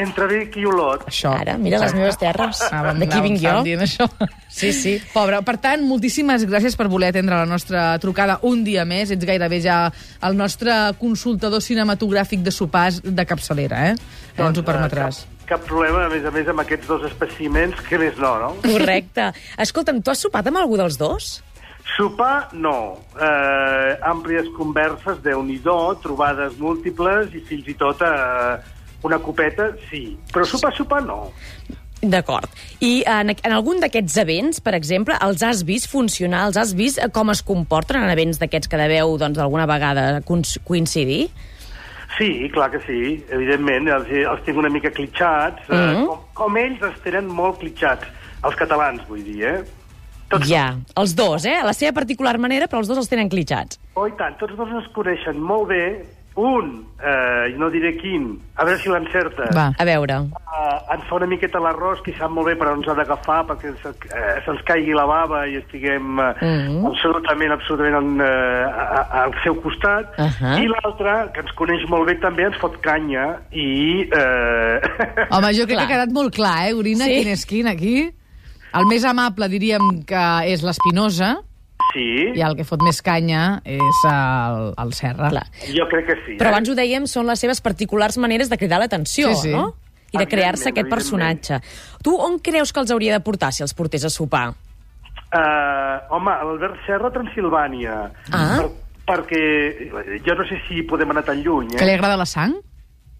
Entre 0.00 0.26
Vic 0.30 0.56
i 0.60 0.66
Olot. 0.66 1.06
Això. 1.10 1.32
Ara, 1.38 1.56
mira 1.60 1.80
les 1.82 1.94
meves 1.94 2.18
terres. 2.20 2.60
Anàvem- 2.70 3.02
D'aquí 3.04 3.20
vinc 3.24 3.40
jo. 3.42 3.56
dient 3.66 3.84
això. 3.86 4.08
Sí, 4.50 4.72
sí. 4.72 4.96
Pobre. 5.14 5.40
Per 5.46 5.56
tant, 5.62 5.84
moltíssimes 5.86 6.44
gràcies 6.48 6.76
per 6.76 6.88
voler 6.90 7.12
atendre 7.12 7.36
la 7.38 7.46
nostra 7.46 7.98
trucada 8.02 8.40
un 8.42 8.64
dia 8.64 8.84
més. 8.84 9.12
Ets 9.14 9.24
gairebé 9.24 9.60
ja 9.62 9.92
el 10.26 10.36
nostre 10.36 10.72
consultador 10.98 11.62
cinematogràfic 11.62 12.42
de 12.42 12.50
sopars 12.50 13.00
de 13.04 13.26
capçalera, 13.26 13.90
eh? 13.90 13.94
eh 14.36 14.42
ens 14.42 14.58
ho 14.58 14.64
permetràs. 14.66 15.22
Cap, 15.44 15.46
cap 15.54 15.68
problema, 15.68 16.06
a 16.06 16.08
més 16.08 16.24
a 16.24 16.32
més, 16.34 16.48
amb 16.48 16.64
aquests 16.64 16.90
dos 16.90 17.06
espècimens, 17.10 17.78
que 17.88 17.98
més 17.98 18.18
no, 18.18 18.34
no? 18.42 18.56
Correcte. 18.64 19.30
Escolta'm, 19.58 20.02
tu 20.02 20.10
has 20.10 20.26
sopat 20.26 20.50
amb 20.50 20.62
algú 20.62 20.80
dels 20.80 20.98
dos? 20.98 21.36
Sopar, 21.96 22.48
no. 22.52 22.98
Eh, 23.18 23.98
àmplies 24.06 24.48
converses, 24.56 25.18
déu 25.24 25.42
nhi 25.42 25.58
trobades 26.02 26.56
múltiples 26.58 27.34
i 27.34 27.40
fins 27.40 27.66
i 27.68 27.74
tot 27.74 28.00
eh, 28.02 28.56
una 29.02 29.18
copeta, 29.18 29.70
sí. 29.90 30.16
Però 30.32 30.44
sopar, 30.44 30.74
sopar, 30.76 31.02
no. 31.06 31.30
D'acord. 32.00 32.48
I 32.80 33.02
en, 33.04 33.28
en 33.34 33.52
algun 33.52 33.80
d'aquests 33.82 34.16
events, 34.22 34.60
per 34.64 34.72
exemple, 34.74 35.16
els 35.20 35.42
has 35.44 35.64
vist 35.68 35.88
funcionar? 35.92 36.46
Els 36.48 36.56
has 36.56 36.70
vist 36.74 36.98
eh, 36.98 37.10
com 37.12 37.28
es 37.30 37.42
comporten 37.44 38.00
en 38.02 38.08
events 38.08 38.38
d'aquests 38.40 38.68
que 38.72 38.78
deveu, 38.80 39.18
doncs, 39.20 39.38
alguna 39.38 39.66
vegada 39.68 40.22
coincidir? 40.24 41.26
Sí, 42.16 42.48
clar 42.52 42.70
que 42.72 42.80
sí, 42.86 43.20
evidentment. 43.30 43.88
Els, 43.88 44.08
els 44.32 44.40
tinc 44.46 44.56
una 44.58 44.68
mica 44.72 44.90
clitxats. 44.90 45.60
eh, 45.68 45.74
Mhm. 45.76 46.06
com, 46.06 46.24
com 46.34 46.56
ells 46.56 46.80
els 46.82 46.98
tenen 47.04 47.26
molt 47.28 47.60
clitxats. 47.60 48.08
Els 48.42 48.56
catalans, 48.56 49.04
vull 49.06 49.22
dir, 49.22 49.44
eh? 49.44 49.60
Tots, 50.30 50.48
Ja, 50.48 50.76
els 50.96 51.14
dos, 51.14 51.44
eh? 51.44 51.56
A 51.58 51.64
la 51.66 51.72
seva 51.74 51.92
particular 51.92 52.38
manera, 52.38 52.66
però 52.68 52.78
els 52.78 52.88
dos 52.88 52.96
els 52.96 53.08
tenen 53.08 53.28
clitxats. 53.28 53.78
Oh, 53.94 54.06
i 54.06 54.12
tant, 54.16 54.38
tots 54.38 54.56
dos 54.56 54.68
es 54.80 54.88
coneixen 54.94 55.38
molt 55.38 55.68
bé. 55.68 56.06
Un, 56.36 56.84
eh, 57.02 57.50
no 57.58 57.68
diré 57.70 57.96
quin, 57.98 58.38
a 58.56 58.64
veure 58.64 58.78
si 58.80 58.88
l'encerta. 58.88 59.48
Va. 59.52 59.64
A 59.76 59.84
veure. 59.84 60.14
Uh, 60.30 60.94
ens 60.94 61.02
fa 61.08 61.16
una 61.16 61.26
miqueta 61.26 61.58
l'arròs, 61.60 62.00
que 62.06 62.14
sap 62.16 62.30
molt 62.30 62.46
bé 62.46 62.54
per 62.56 62.68
on 62.70 62.84
s'ha 62.86 62.94
d'agafar 62.94 63.40
perquè 63.48 63.72
se, 63.82 63.90
eh, 64.14 64.36
se'ns 64.46 64.62
caigui 64.64 64.94
la 64.94 65.04
bava 65.10 65.42
i 65.50 65.56
estiguem 65.58 66.18
uh, 66.22 66.30
Mhm. 66.40 66.86
absolutament, 66.86 67.52
absolutament 67.52 67.96
en, 67.98 68.20
uh, 68.20 68.70
a, 68.70 68.86
a, 69.02 69.22
al 69.24 69.34
seu 69.42 69.58
costat. 69.60 70.14
Ahà. 70.18 70.54
I 70.62 70.68
l'altre, 70.70 71.16
que 71.34 71.40
ens 71.44 71.52
coneix 71.58 71.84
molt 71.90 72.06
bé 72.06 72.14
també, 72.22 72.46
ens 72.46 72.56
fot 72.62 72.78
canya 72.80 73.40
i... 73.50 74.06
Uh... 74.06 74.78
Home, 75.34 75.52
jo 75.52 75.66
crec 75.66 75.76
Clar. 75.76 75.86
que 75.88 75.92
ha 75.92 75.96
quedat 75.98 76.14
molt 76.14 76.34
clar, 76.34 76.68
eh, 76.68 76.72
Gorina, 76.78 77.04
Sí. 77.10 77.18
quin 77.20 77.28
és 77.34 77.44
quin 77.46 77.66
aquí. 77.68 77.96
El 78.72 78.86
més 78.86 79.04
amable 79.04 79.48
diríem 79.50 80.04
que 80.06 80.24
és 80.46 80.62
l'Espinosa 80.62 81.40
sí, 81.92 82.06
i 82.36 82.42
el 82.46 82.56
que 82.58 82.64
fot 82.64 82.82
més 82.86 83.00
canya 83.02 83.60
és 83.64 84.00
el, 84.10 84.72
el 84.78 84.92
Serra. 84.96 85.30
Clar. 85.30 85.44
jo 85.74 85.86
crec 85.90 86.06
que 86.10 86.16
sí. 86.26 86.36
Però 86.40 86.50
eh? 86.50 86.54
abans 86.54 86.68
ho 86.70 86.74
dèiem, 86.78 87.06
són 87.10 87.26
les 87.30 87.38
seves 87.40 87.60
particulars 87.60 88.18
maneres 88.18 88.50
de 88.50 88.58
cridar 88.58 88.78
l'atenció, 88.82 89.34
Sí, 89.34 89.48
sí. 89.48 89.54
no? 89.54 89.74
I 90.10 90.18
de 90.18 90.26
crear-se 90.26 90.72
aquest 90.72 90.88
personatge. 90.90 91.60
Tu 92.02 92.10
on 92.18 92.40
creus 92.42 92.72
que 92.74 92.80
els 92.82 92.90
hauria 92.90 93.14
de 93.14 93.20
portar 93.22 93.52
si 93.54 93.62
els 93.62 93.74
portés 93.78 94.02
a 94.04 94.10
sopar? 94.10 94.48
Uh, 95.30 96.00
home, 96.10 96.32
l'Albert 96.42 96.80
Serra, 96.86 97.12
Transilvània. 97.14 97.98
Ah. 98.34 98.56
Per, 98.58 98.70
perquè 99.06 99.42
jo 100.26 100.34
no 100.34 100.46
sé 100.48 100.58
si 100.66 100.82
podem 100.82 101.12
anar 101.14 101.22
tan 101.28 101.38
lluny, 101.44 101.76
Que 101.76 101.84
eh? 101.84 101.86
li 101.86 101.94
agrada 101.94 102.16
la 102.18 102.26
sang? 102.26 102.56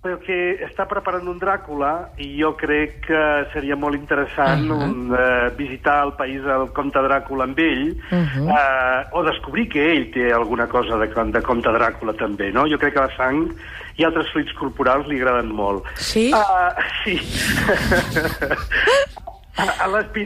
Perquè 0.00 0.64
està 0.64 0.86
preparant 0.88 1.26
un 1.28 1.36
Dràcula 1.36 1.90
i 2.24 2.30
jo 2.38 2.54
crec 2.56 3.02
que 3.04 3.18
seria 3.52 3.76
molt 3.76 3.92
interessant 3.98 4.70
uh. 4.70 4.78
-huh. 4.78 4.86
un, 4.86 5.10
uh, 5.12 5.50
visitar 5.58 6.06
el 6.06 6.14
país 6.16 6.40
del 6.42 6.72
comte 6.72 7.02
Dràcula 7.04 7.44
amb 7.44 7.58
ell 7.58 7.92
uh. 7.92 8.16
-huh. 8.16 8.48
uh, 8.48 9.04
o 9.12 9.22
descobrir 9.22 9.68
que 9.68 9.92
ell 9.92 10.10
té 10.10 10.32
alguna 10.32 10.66
cosa 10.68 10.96
de, 10.96 11.06
de 11.06 11.42
comte 11.42 11.68
Dràcula 11.68 12.16
també, 12.16 12.50
no? 12.50 12.66
Jo 12.66 12.78
crec 12.78 12.94
que 12.94 13.00
la 13.00 13.10
sang 13.16 13.52
i 13.96 14.04
altres 14.04 14.30
fluids 14.32 14.52
corporals 14.54 15.06
li 15.06 15.16
agraden 15.20 15.52
molt. 15.52 15.84
Sí? 15.96 16.32
Uh, 16.32 16.72
sí. 17.04 17.20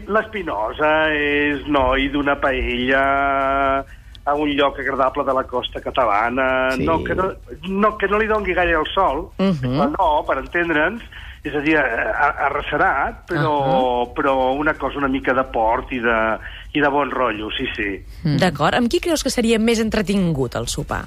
L'Espinosa 0.07 1.09
és 1.11 1.67
noi 1.67 2.09
d'una 2.09 2.37
paella 2.37 3.85
a 4.25 4.35
un 4.35 4.49
lloc 4.57 4.79
agradable 4.79 5.25
de 5.25 5.35
la 5.35 5.45
costa 5.45 5.81
catalana, 5.81 6.71
Sí. 6.73 6.85
no, 6.85 7.03
que 7.05 7.15
no, 7.15 7.33
no, 7.69 7.97
que 7.99 8.09
no 8.09 8.19
li 8.19 8.27
dongui 8.27 8.55
gaire 8.55 8.73
el 8.79 8.87
sol, 8.95 9.29
Mhm. 9.39 9.61
però 9.61 9.91
no, 9.99 10.25
per 10.27 10.39
entendre'ns, 10.39 11.03
és 11.45 11.55
a 11.55 11.61
dir, 11.61 11.77
arrecerat, 11.77 13.27
però, 13.29 14.11
però 14.15 14.53
una 14.57 14.75
cosa 14.75 14.97
una 14.99 15.09
mica 15.09 15.35
de 15.35 15.45
port 15.45 15.93
i 15.93 15.99
de, 16.01 16.39
i 16.73 16.81
de 16.81 16.89
bon 16.89 17.11
rotllo, 17.11 17.51
sí, 17.57 17.67
sí. 17.77 18.03
Mm. 18.25 18.39
D'acord. 18.41 18.75
Amb 18.75 18.89
qui 18.89 18.99
creus 19.01 19.23
que 19.23 19.31
seria 19.31 19.59
més 19.59 19.79
entretingut 19.81 20.55
el 20.57 20.69
sopar? 20.69 21.05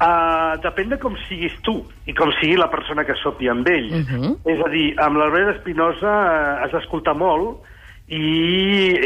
Uh, 0.00 0.56
depèn 0.64 0.88
de 0.90 0.98
com 0.98 1.14
siguis 1.28 1.52
tu 1.62 1.76
i 2.08 2.14
com 2.16 2.32
sigui 2.40 2.56
la 2.58 2.66
persona 2.72 3.04
que 3.06 3.14
sopi 3.22 3.46
amb 3.48 3.68
ell. 3.68 3.90
Mhm. 4.02 4.32
És 4.44 4.64
a 4.64 4.68
dir, 4.72 4.94
amb 4.98 5.16
l'Albert 5.20 5.56
Espinosa 5.58 6.08
uh, 6.10 6.64
has 6.64 6.72
d'escoltar 6.72 7.14
molt 7.14 7.60
i 8.12 8.24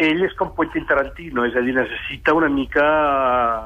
ell 0.09 0.25
és 0.26 0.35
com 0.38 0.50
Quentin 0.57 0.87
Tarantino, 0.88 1.45
és 1.47 1.55
a 1.55 1.62
dir, 1.62 1.75
necessita 1.76 2.35
una 2.35 2.49
mica 2.50 2.87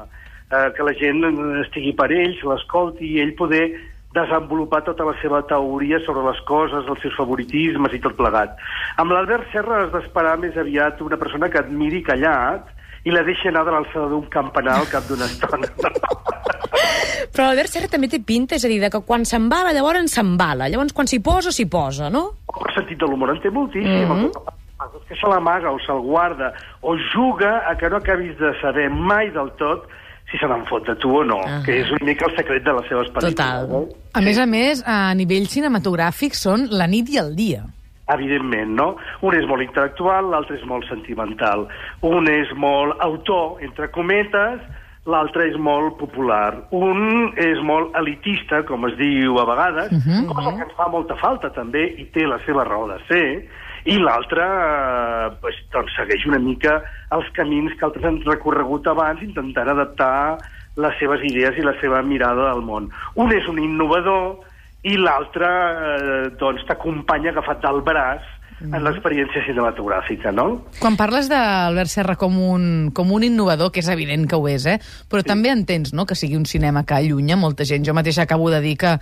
uh, 0.05 0.67
que 0.75 0.85
la 0.85 0.93
gent 0.99 1.25
estigui 1.63 1.95
per 1.97 2.11
ell, 2.13 2.37
l'escolti 2.51 3.15
i 3.15 3.23
ell 3.23 3.33
poder 3.39 3.65
desenvolupar 4.13 4.83
tota 4.85 5.07
la 5.07 5.15
seva 5.23 5.41
teoria 5.49 5.97
sobre 6.05 6.21
les 6.27 6.39
coses, 6.45 6.85
els 6.85 7.01
seus 7.01 7.15
favoritismes 7.17 7.95
i 7.97 8.01
tot 8.03 8.13
plegat. 8.19 8.53
Amb 9.01 9.15
l'Albert 9.15 9.49
Serra 9.51 9.81
has 9.81 9.91
d'esperar 9.95 10.37
més 10.37 10.57
aviat 10.59 11.01
una 11.01 11.17
persona 11.17 11.49
que 11.49 11.63
et 11.63 11.73
miri 11.73 12.03
callat 12.05 12.69
i 13.03 13.11
la 13.11 13.25
deixi 13.25 13.49
anar 13.49 13.65
de 13.65 13.73
l'alçada 13.73 14.05
d'un 14.13 14.29
campanar 14.31 14.77
al 14.79 14.89
cap 14.91 15.09
d'una 15.09 15.25
estona. 15.25 15.67
Però 17.33 17.47
l'Albert 17.49 17.73
Serra 17.73 17.89
també 17.89 18.07
té 18.11 18.21
pinta, 18.21 18.59
és 18.59 18.65
a 18.67 18.69
dir, 18.69 18.77
que 18.93 19.01
quan 19.01 19.25
s'embala, 19.25 19.73
llavors 19.73 20.13
s'embala. 20.13 20.69
Llavors, 20.69 20.93
quan 20.93 21.09
s'hi 21.09 21.17
posa, 21.25 21.49
s'hi 21.49 21.65
posa, 21.65 22.13
no? 22.13 22.27
El 22.53 22.75
sentit 22.77 23.01
de 23.01 23.09
l'humor 23.09 23.33
en 23.33 23.41
té 23.41 23.49
moltíssim. 23.49 24.05
Mm. 24.05 24.29
-hmm. 24.29 24.61
Que 25.07 25.15
se 25.15 25.27
l'amaga 25.27 25.71
o 25.71 25.79
se'l 25.79 26.01
guarda 26.01 26.53
o 26.81 26.95
juga 27.13 27.63
a 27.69 27.75
que 27.75 27.89
no 27.89 27.97
acabis 27.97 28.37
de 28.39 28.53
saber 28.61 28.89
mai 28.89 29.29
del 29.31 29.51
tot 29.59 29.87
si 30.31 30.37
se 30.37 30.47
n'en 30.47 30.65
fot 30.65 30.87
de 30.87 30.95
tu 30.95 31.11
o 31.19 31.23
no, 31.23 31.41
Ah. 31.45 31.61
que 31.65 31.81
és 31.81 31.91
una 31.91 32.05
mica 32.05 32.25
el 32.25 32.35
secret 32.35 32.63
de 32.63 32.73
les 32.73 32.87
seves 32.87 33.07
pel·lícules. 33.13 33.35
Total. 33.35 33.67
No? 33.69 33.87
A 34.13 34.21
més 34.21 34.37
a 34.39 34.45
més, 34.45 34.83
a 34.87 35.13
nivell 35.13 35.45
cinematogràfic 35.47 36.33
són 36.33 36.67
la 36.71 36.87
nit 36.87 37.09
i 37.09 37.17
el 37.17 37.35
dia. 37.35 37.63
Evidentment, 38.07 38.73
no? 38.75 38.95
Un 39.21 39.35
és 39.35 39.45
molt 39.47 39.61
intel·lectual, 39.61 40.29
l'altre 40.31 40.57
és 40.57 40.65
molt 40.65 40.87
sentimental. 40.89 41.67
Un 42.01 42.27
és 42.27 42.49
molt 42.55 42.99
autor, 42.99 43.61
entre 43.61 43.89
cometes, 43.91 44.59
l'altre 45.05 45.47
és 45.49 45.57
molt 45.57 45.97
popular. 45.97 46.63
Un 46.71 47.33
és 47.37 47.61
molt 47.63 47.95
elitista, 47.95 48.63
com 48.65 48.87
es 48.87 48.97
diu 48.97 49.37
a 49.39 49.45
vegades, 49.45 49.91
uh 49.91 49.97
-huh. 49.97 50.25
cosa 50.33 50.55
que 50.55 50.63
ens 50.63 50.73
fa 50.75 50.87
molta 50.89 51.15
falta 51.15 51.49
també, 51.51 51.95
i 51.97 52.05
té 52.05 52.25
la 52.27 52.39
seva 52.45 52.63
raó 52.63 52.87
de 52.87 52.99
ser, 53.07 53.47
i 53.85 53.97
l'altre 53.99 54.43
eh, 54.43 55.53
doncs, 55.73 55.95
segueix 55.97 56.25
una 56.29 56.39
mica 56.39 56.79
els 57.15 57.29
camins 57.35 57.73
que 57.77 57.87
altres 57.87 58.07
han 58.07 58.21
recorregut 58.25 58.87
abans, 58.87 59.23
intentant 59.25 59.73
adaptar 59.73 60.37
les 60.79 60.95
seves 60.99 61.21
idees 61.27 61.57
i 61.59 61.65
la 61.65 61.75
seva 61.81 62.01
mirada 62.01 62.49
del 62.51 62.63
món. 62.65 62.89
Un 63.19 63.33
és 63.35 63.47
un 63.51 63.59
innovador 63.61 64.39
i 64.87 64.95
l'altre 64.99 65.49
eh, 65.49 66.23
doncs, 66.39 66.63
t'acompanya 66.69 67.33
agafat 67.33 67.61
del 67.63 67.83
braç 67.85 68.31
en 68.63 68.79
l'experiència 68.85 69.43
cinematogràfica, 69.43 70.31
no? 70.31 70.45
Quan 70.79 70.95
parles 70.99 71.27
d'Albert 71.31 71.91
Serra 71.91 72.15
com 72.19 72.37
un, 72.39 72.65
com 72.95 73.11
un 73.11 73.25
innovador, 73.27 73.73
que 73.75 73.83
és 73.83 73.89
evident 73.91 74.23
que 74.29 74.39
ho 74.39 74.47
és, 74.47 74.67
eh? 74.69 74.77
però 75.11 75.23
sí. 75.23 75.27
també 75.27 75.51
entens 75.51 75.91
no? 75.91 76.05
que 76.07 76.15
sigui 76.15 76.37
un 76.39 76.47
cinema 76.47 76.85
que 76.87 76.95
allunya 76.95 77.35
molta 77.39 77.67
gent. 77.67 77.83
Jo 77.83 77.95
mateix 77.97 78.21
acabo 78.23 78.47
de 78.53 78.61
dir 78.63 78.77
que 78.79 78.95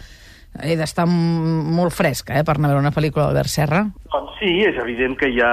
he 0.59 0.75
d'estar 0.75 1.05
molt 1.07 1.93
fresca 1.95 2.35
eh, 2.35 2.43
per 2.43 2.57
anar 2.57 2.69
a 2.69 2.73
veure 2.73 2.83
una 2.83 2.93
pel·lícula 2.95 3.27
d'Albert 3.29 3.51
Serra. 3.51 3.85
Doncs 4.11 4.33
sí, 4.41 4.51
és 4.67 4.77
evident 4.81 5.15
que 5.19 5.29
hi 5.31 5.39
ha 5.39 5.51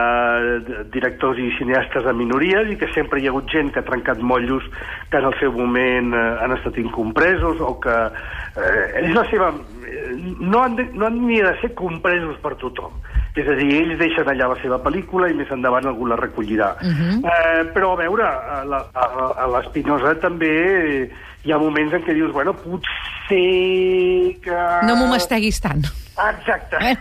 directors 0.90 1.38
i 1.38 1.52
cineastes 1.59 2.07
de 2.07 2.14
minories 2.19 2.73
i 2.73 2.78
que 2.81 2.90
sempre 2.95 3.21
hi 3.21 3.28
ha 3.28 3.33
hagut 3.35 3.50
gent 3.52 3.71
que 3.73 3.83
ha 3.83 3.87
trencat 3.87 4.19
motllos 4.19 4.67
que 5.12 5.21
en 5.21 5.28
el 5.31 5.38
seu 5.38 5.55
moment 5.55 6.11
eh, 6.17 6.26
han 6.43 6.57
estat 6.57 6.81
incompresos 6.83 7.62
o 7.62 7.76
que 7.83 7.97
eh, 8.09 9.05
és 9.05 9.14
la 9.14 9.26
seva... 9.31 9.52
eh, 9.87 10.07
No 10.40 10.62
han, 10.64 10.75
de, 10.76 10.85
no 10.95 11.07
han 11.07 11.23
ni 11.26 11.38
de 11.43 11.55
ser 11.61 11.73
compresos 11.78 12.37
per 12.43 12.57
tothom. 12.61 12.95
És 13.37 13.47
a 13.47 13.54
dir, 13.58 13.68
ells 13.82 13.99
deixen 14.00 14.28
allà 14.28 14.49
la 14.50 14.58
seva 14.62 14.78
pel·lícula 14.82 15.28
i 15.30 15.37
més 15.38 15.50
endavant 15.54 15.87
algú 15.87 16.06
la 16.06 16.16
recollirà. 16.16 16.75
Uh 16.80 16.88
-huh. 16.88 17.18
eh, 17.25 17.64
però, 17.75 17.92
a 17.92 17.97
veure, 17.97 18.25
a 18.25 19.47
l'Espinosa 19.52 20.14
també 20.20 21.11
hi 21.44 21.52
ha 21.52 21.58
moments 21.58 21.94
en 21.94 22.02
què 22.04 22.14
dius, 22.14 22.32
bueno, 22.32 22.52
potser 22.52 24.37
que... 24.42 24.58
No 24.88 24.97
m'ho 24.97 25.06
masteguis 25.06 25.61
tant. 25.61 25.85
Exacte. 26.18 26.76
Eh? 26.82 26.97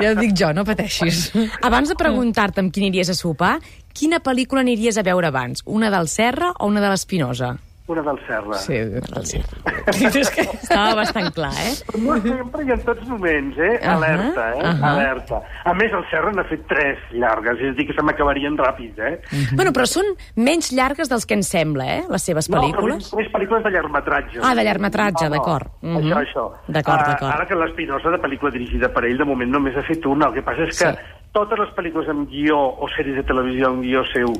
Ja 0.00 0.12
ho 0.12 0.14
dic 0.14 0.36
jo, 0.38 0.52
no 0.54 0.64
pateixis. 0.64 1.32
Abans 1.66 1.90
de 1.90 1.96
preguntar-te 1.98 2.62
amb 2.62 2.72
qui 2.72 2.84
aniries 2.84 3.10
a 3.10 3.14
sopar, 3.18 3.56
quina 3.92 4.20
pel·lícula 4.22 4.62
aniries 4.62 4.98
a 4.98 5.02
veure 5.02 5.26
abans? 5.32 5.64
Una 5.66 5.90
del 5.90 6.08
Serra 6.08 6.52
o 6.58 6.70
una 6.70 6.80
de 6.80 6.92
l'Espinosa? 6.92 7.56
Una 7.88 8.02
del 8.02 8.18
Serra. 8.26 8.54
Sí, 8.58 8.74
Del 8.74 9.26
Serra. 9.26 10.18
és 10.18 10.30
que 10.34 10.42
estava 10.42 10.94
bastant 10.98 11.28
clar, 11.36 11.52
eh? 11.54 11.74
No 12.02 12.16
sempre 12.18 12.64
i 12.66 12.72
en 12.74 12.80
tots 12.82 13.04
moments, 13.06 13.54
eh? 13.62 13.76
Ahà, 13.78 13.92
Alerta, 13.94 14.46
eh? 14.56 14.64
ahà. 14.66 14.88
Alerta. 14.90 15.38
A 15.70 15.74
més, 15.78 15.92
el 15.94 16.02
Serra 16.10 16.32
n'ha 16.34 16.42
fet 16.50 16.64
tres 16.66 16.98
llargues, 17.14 17.60
és 17.62 17.70
a 17.70 17.76
dir, 17.78 17.86
que 17.86 17.94
se 17.94 18.02
m'acabarien 18.02 18.58
ràpid, 18.58 18.98
eh? 18.98 19.12
Bueno, 19.54 19.70
però 19.76 19.86
són 19.86 20.10
menys 20.34 20.72
llargues 20.74 21.08
dels 21.12 21.26
que 21.30 21.38
ens 21.38 21.46
sembla, 21.54 21.86
eh? 22.00 22.02
Les 22.10 22.26
seves 22.26 22.50
pel·lícules. 22.50 23.06
No, 23.06 23.12
però 23.12 23.22
més 23.22 23.30
pel·lícules 23.36 23.62
de 23.68 23.70
llargmetratge. 23.76 24.40
Ah, 24.42 24.54
de 24.58 24.64
llargmetratge, 24.66 25.30
d'acord. 25.30 25.70
Això, 25.80 26.02
Mhm. 26.02 26.12
això. 26.24 26.46
D'acord, 26.66 27.00
Ah, 27.04 27.06
d'acord. 27.12 27.32
Ara 27.36 27.46
que 27.46 27.54
l'Espinosa, 27.54 28.10
de 28.10 28.18
pel·lícula 28.18 28.50
dirigida 28.50 28.92
per 28.92 29.04
ell, 29.04 29.16
de 29.16 29.24
moment 29.24 29.48
només 29.50 29.76
ha 29.76 29.82
fet 29.86 30.04
una. 30.06 30.26
El 30.26 30.34
que 30.34 30.42
passa 30.42 30.64
és 30.66 30.76
que 30.76 30.90
Sí. 30.90 30.98
Totes 31.36 31.60
les 31.60 31.72
pel·lícules 31.76 32.08
amb 32.08 32.24
guió 32.32 32.56
o 32.56 32.88
sèries 32.96 33.18
de 33.20 33.24
televisió 33.28 33.68
amb 33.68 33.84
guió 33.84 34.02
seu 34.14 34.32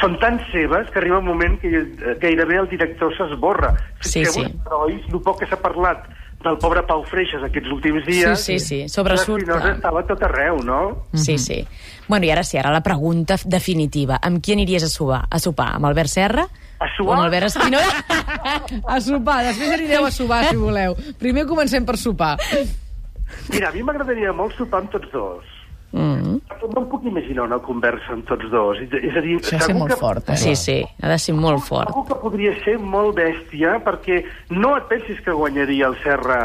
són 0.00 0.16
tan 0.22 0.38
seves 0.52 0.88
que 0.90 1.02
arriba 1.02 1.20
un 1.20 1.28
moment 1.28 1.58
que 1.60 1.68
eh, 1.76 2.14
gairebé 2.22 2.56
el 2.62 2.70
director 2.72 3.12
s'esborra. 3.16 3.74
Sí, 4.00 4.22
que 4.24 4.32
sí. 4.32 4.46
Herois, 4.64 5.04
el 5.12 5.20
poc 5.26 5.42
que 5.42 5.48
s'ha 5.50 5.60
parlat 5.60 6.06
del 6.38 6.54
pobre 6.62 6.84
Pau 6.86 7.02
Freixas 7.02 7.42
aquests 7.48 7.70
últims 7.74 8.04
dies. 8.06 8.38
Sí, 8.40 8.58
sí, 8.60 8.64
sí, 8.64 8.88
sobresurt, 8.92 9.42
clar. 9.48 9.72
estava 9.74 10.04
tot 10.06 10.22
arreu, 10.22 10.60
no? 10.62 11.08
Sí, 11.18 11.34
sí. 11.42 11.64
Bueno, 12.06 12.28
i 12.28 12.30
ara 12.30 12.44
sí, 12.46 12.56
ara 12.60 12.70
la 12.70 12.80
pregunta 12.86 13.36
definitiva. 13.44 14.20
Amb 14.22 14.38
qui 14.40 14.54
aniries 14.54 14.86
a 14.86 14.90
sopar? 14.92 15.24
A 15.28 15.40
sopar? 15.42 15.72
Amb 15.76 15.90
Albert 15.90 16.14
Serra? 16.14 16.46
A 16.78 16.86
O 16.86 16.90
suar? 16.94 17.16
amb 17.16 17.24
Albert 17.26 17.50
Espinosa? 17.50 18.04
A 18.94 19.00
sopar, 19.02 19.40
després 19.48 19.72
anireu 19.74 20.06
a 20.06 20.12
sopar, 20.14 20.44
si 20.46 20.56
voleu. 20.56 20.94
Primer 21.18 21.42
comencem 21.50 21.82
per 21.84 21.96
sopar. 21.98 22.36
Mira, 23.50 23.68
a 23.68 23.74
mi 23.74 23.82
m'agradaria 23.82 24.30
molt 24.32 24.54
sopar 24.56 24.84
amb 24.84 24.92
tots 24.94 25.10
dos. 25.12 25.57
Mm. 25.92 26.40
No 26.68 26.82
em 26.82 26.88
puc 26.90 27.04
imaginar 27.08 27.46
una 27.48 27.58
conversa 27.64 28.12
amb 28.12 28.26
tots 28.28 28.50
dos. 28.52 28.80
És 28.84 29.16
a 29.16 29.22
dir, 29.24 29.38
Això 29.40 29.56
ha 29.56 29.62
de 29.62 29.68
ser 29.70 29.76
molt 29.78 29.92
que, 29.94 30.00
fort, 30.00 30.28
eh? 30.28 30.36
Sí, 30.36 30.54
sí, 30.56 30.82
ha 31.00 31.12
de 31.14 31.18
ser 31.22 31.34
molt 31.38 31.64
fort. 31.64 31.88
Segur 31.92 32.04
que 32.10 32.18
podria 32.20 32.52
ser 32.64 32.76
molt 32.78 33.16
bèstia, 33.16 33.78
perquè 33.86 34.20
no 34.50 34.74
et 34.76 34.88
pensis 34.90 35.22
que 35.24 35.32
guanyaria 35.32 35.88
el 35.88 35.96
Serra 36.04 36.40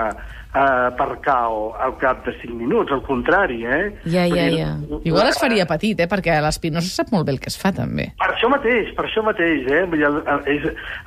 eh, 0.54 0.90
per 0.98 1.10
KO 1.26 1.74
al 1.82 1.96
cap 2.02 2.24
de 2.26 2.34
5 2.42 2.54
minuts, 2.56 2.92
al 2.94 3.02
contrari, 3.06 3.62
eh? 3.66 3.92
Ja, 4.06 4.26
ja, 4.30 4.48
ja. 4.54 4.72
Igual 5.04 5.28
es 5.32 5.40
faria 5.42 5.66
petit, 5.70 6.00
eh? 6.00 6.08
Perquè 6.10 6.40
l'Espinosa 6.46 6.90
sap 6.94 7.12
molt 7.14 7.26
bé 7.28 7.34
el 7.36 7.40
que 7.44 7.50
es 7.52 7.58
fa, 7.60 7.72
també. 7.76 8.12
Per 8.22 8.30
això 8.34 8.50
mateix, 8.54 8.94
per 8.98 9.08
això 9.10 9.24
mateix, 9.26 9.66
eh? 9.70 9.86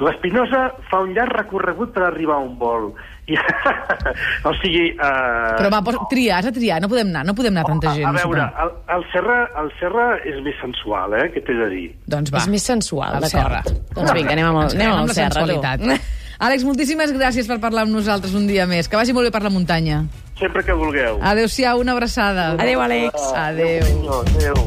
L'Espinosa 0.03 0.67
fa 0.91 1.03
un 1.05 1.15
llarg 1.17 1.37
recorregut 1.41 1.93
per 1.95 2.07
arribar 2.11 2.41
a 2.41 2.45
un 2.47 2.57
vol. 2.59 2.91
I, 3.27 3.35
o 4.47 4.53
sigui... 4.61 4.85
Eh, 4.95 5.55
Però 5.59 5.71
va, 5.73 5.81
pos- 5.83 5.99
tria, 6.13 6.37
has 6.39 6.47
de 6.47 6.53
triar, 6.55 6.79
no 6.83 6.91
podem 6.93 7.09
anar, 7.11 7.25
no 7.27 7.35
podem 7.35 7.57
anar 7.57 7.65
tanta 7.67 7.95
gent. 7.97 8.07
a, 8.07 8.13
a 8.13 8.21
veure, 8.21 8.45
el, 8.63 8.71
el, 8.97 9.07
Serra, 9.11 9.39
el 9.63 9.73
Serra 9.81 10.05
és 10.23 10.39
més 10.47 10.55
sensual, 10.63 11.17
eh? 11.19 11.25
Què 11.35 11.43
t'he 11.47 11.57
de 11.59 11.67
dir? 11.73 11.87
Doncs 12.07 12.31
va. 12.35 12.45
És 12.45 12.51
més 12.53 12.67
sensual, 12.71 13.19
d'acord. 13.25 13.73
Doncs 13.97 14.15
vinga, 14.15 14.37
anem 14.37 14.53
amb 14.53 14.63
el, 14.63 14.77
anem 14.79 14.93
amb 14.93 15.01
amb 15.01 15.09
el 15.09 15.11
la 15.11 15.19
Serra, 15.19 15.43
sensualitat. 15.43 15.83
tu. 15.83 16.15
Àlex, 16.37 16.65
moltíssimes 16.69 17.13
gràcies 17.17 17.47
per 17.49 17.57
parlar 17.63 17.87
amb 17.87 17.95
nosaltres 17.97 18.35
un 18.37 18.47
dia 18.49 18.67
més. 18.69 18.89
Que 18.89 18.99
vagi 18.99 19.15
molt 19.17 19.29
bé 19.29 19.33
per 19.33 19.43
la 19.47 19.53
muntanya. 19.53 20.05
Sempre 20.37 20.63
que 20.65 20.75
vulgueu. 20.77 21.17
Adéu-siau, 21.25 21.81
una 21.81 21.95
abraçada. 21.97 22.51
Adéu, 22.61 22.83
Àlex. 22.85 23.31
Adéu. 23.33 24.11
Adéu. 24.21 24.67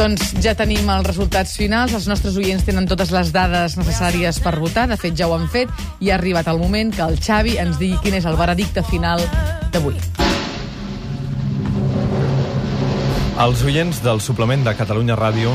Doncs 0.00 0.30
ja 0.40 0.54
tenim 0.56 0.88
els 0.88 1.04
resultats 1.04 1.52
finals. 1.60 1.92
Els 1.92 2.06
nostres 2.08 2.38
oients 2.40 2.64
tenen 2.64 2.86
totes 2.88 3.10
les 3.12 3.34
dades 3.36 3.76
necessàries 3.76 4.40
per 4.40 4.54
votar. 4.56 4.86
De 4.88 4.96
fet, 4.96 5.12
ja 5.12 5.28
ho 5.28 5.34
han 5.36 5.44
fet. 5.52 5.68
I 6.00 6.08
ha 6.08 6.16
arribat 6.16 6.48
el 6.48 6.56
moment 6.62 6.94
que 6.96 7.04
el 7.04 7.20
Xavi 7.20 7.58
ens 7.60 7.76
digui 7.76 8.00
quin 8.00 8.16
és 8.16 8.24
el 8.24 8.40
veredicte 8.40 8.80
final 8.88 9.20
d'avui. 9.74 10.00
Els 13.40 13.60
oients 13.64 14.00
del 14.04 14.24
suplement 14.24 14.64
de 14.64 14.72
Catalunya 14.76 15.20
Ràdio, 15.20 15.52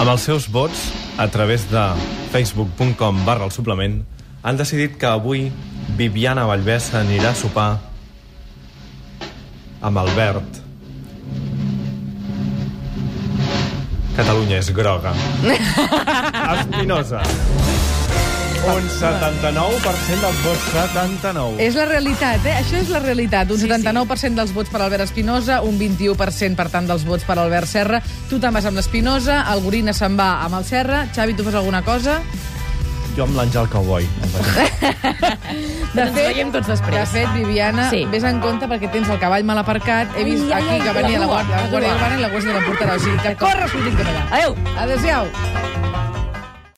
amb 0.00 0.08
els 0.08 0.22
seus 0.24 0.46
vots, 0.48 0.86
a 1.20 1.26
través 1.28 1.66
de 1.68 1.82
facebook.com 2.32 3.20
barra 3.26 3.44
el 3.44 3.52
suplement, 3.52 3.98
han 4.40 4.56
decidit 4.56 4.96
que 4.96 5.08
avui 5.10 5.50
Viviana 5.98 6.46
Vallvès 6.48 6.88
anirà 6.96 7.34
a 7.34 7.36
sopar 7.36 7.68
amb 9.84 10.00
Albert. 10.00 10.62
Catalunya 14.16 14.60
és 14.60 14.72
groga. 14.76 15.12
Espinosa. 16.56 17.20
Un 18.60 18.84
79% 18.92 20.20
dels 20.20 20.40
vots. 20.44 20.64
79. 20.72 21.56
És 21.64 21.74
la 21.78 21.86
realitat, 21.88 22.44
eh? 22.44 22.52
Això 22.60 22.76
és 22.82 22.90
la 22.92 23.00
realitat. 23.00 23.50
Un 23.50 23.58
Sí, 23.58 23.66
79% 23.68 24.36
dels 24.36 24.52
vots 24.52 24.70
per 24.70 24.82
Albert 24.84 25.06
Espinosa, 25.08 25.62
un 25.64 25.78
21% 25.80 26.56
per 26.58 26.68
tant 26.70 26.86
dels 26.86 27.04
vots 27.08 27.24
per 27.24 27.38
Albert 27.40 27.66
Serra. 27.70 28.02
Tu 28.28 28.38
te'n 28.38 28.52
vas 28.52 28.66
amb 28.68 28.76
l'Espinosa, 28.76 29.40
el 29.52 29.62
Gorina 29.64 29.92
se'n 29.96 30.16
va 30.18 30.42
amb 30.44 30.54
el 30.60 30.64
Serra. 30.68 31.06
Xavi, 31.14 31.34
tu 31.34 31.44
fas 31.48 31.54
alguna 31.56 31.82
cosa? 31.82 32.20
Jo 33.16 33.24
amb 33.24 33.34
l'Àngel 33.40 33.66
Cowboy. 33.72 34.04
De 35.94 36.02
Ens 36.04 36.12
veiem 36.14 36.52
tots 36.54 36.68
després. 36.70 37.00
De 37.00 37.06
fet, 37.10 37.32
Viviana, 37.34 37.88
Sí. 37.90 38.04
sí. 38.04 38.06
vés 38.12 38.22
en 38.28 38.38
compte 38.44 38.68
perquè 38.70 38.90
tens 38.92 39.08
el 39.08 39.18
cavall 39.18 39.42
mal 39.44 39.58
aparcat. 39.58 40.12
He 40.16 40.24
vist 40.24 40.44
Ai, 40.44 40.52
ai, 40.52 40.60
aquí 40.60 40.74
ai, 40.76 40.80
que 40.86 40.92
venia 41.00 41.18
la 41.18 41.26
la 41.26 41.42
urbana 41.96 42.16
i 42.16 42.20
la 42.20 42.28
Guàrdia 42.30 42.52
de 42.52 42.60
la 42.60 42.66
portarà. 42.68 42.96
O 42.96 42.98
sigui, 43.00 43.18
que 43.24 43.34
corre 43.36 43.68
sortint 43.68 43.96
que 43.96 44.04
no 44.04 44.12
va. 44.12 44.26
Adéu. 44.36 44.56
Adéu-siau. 44.78 45.79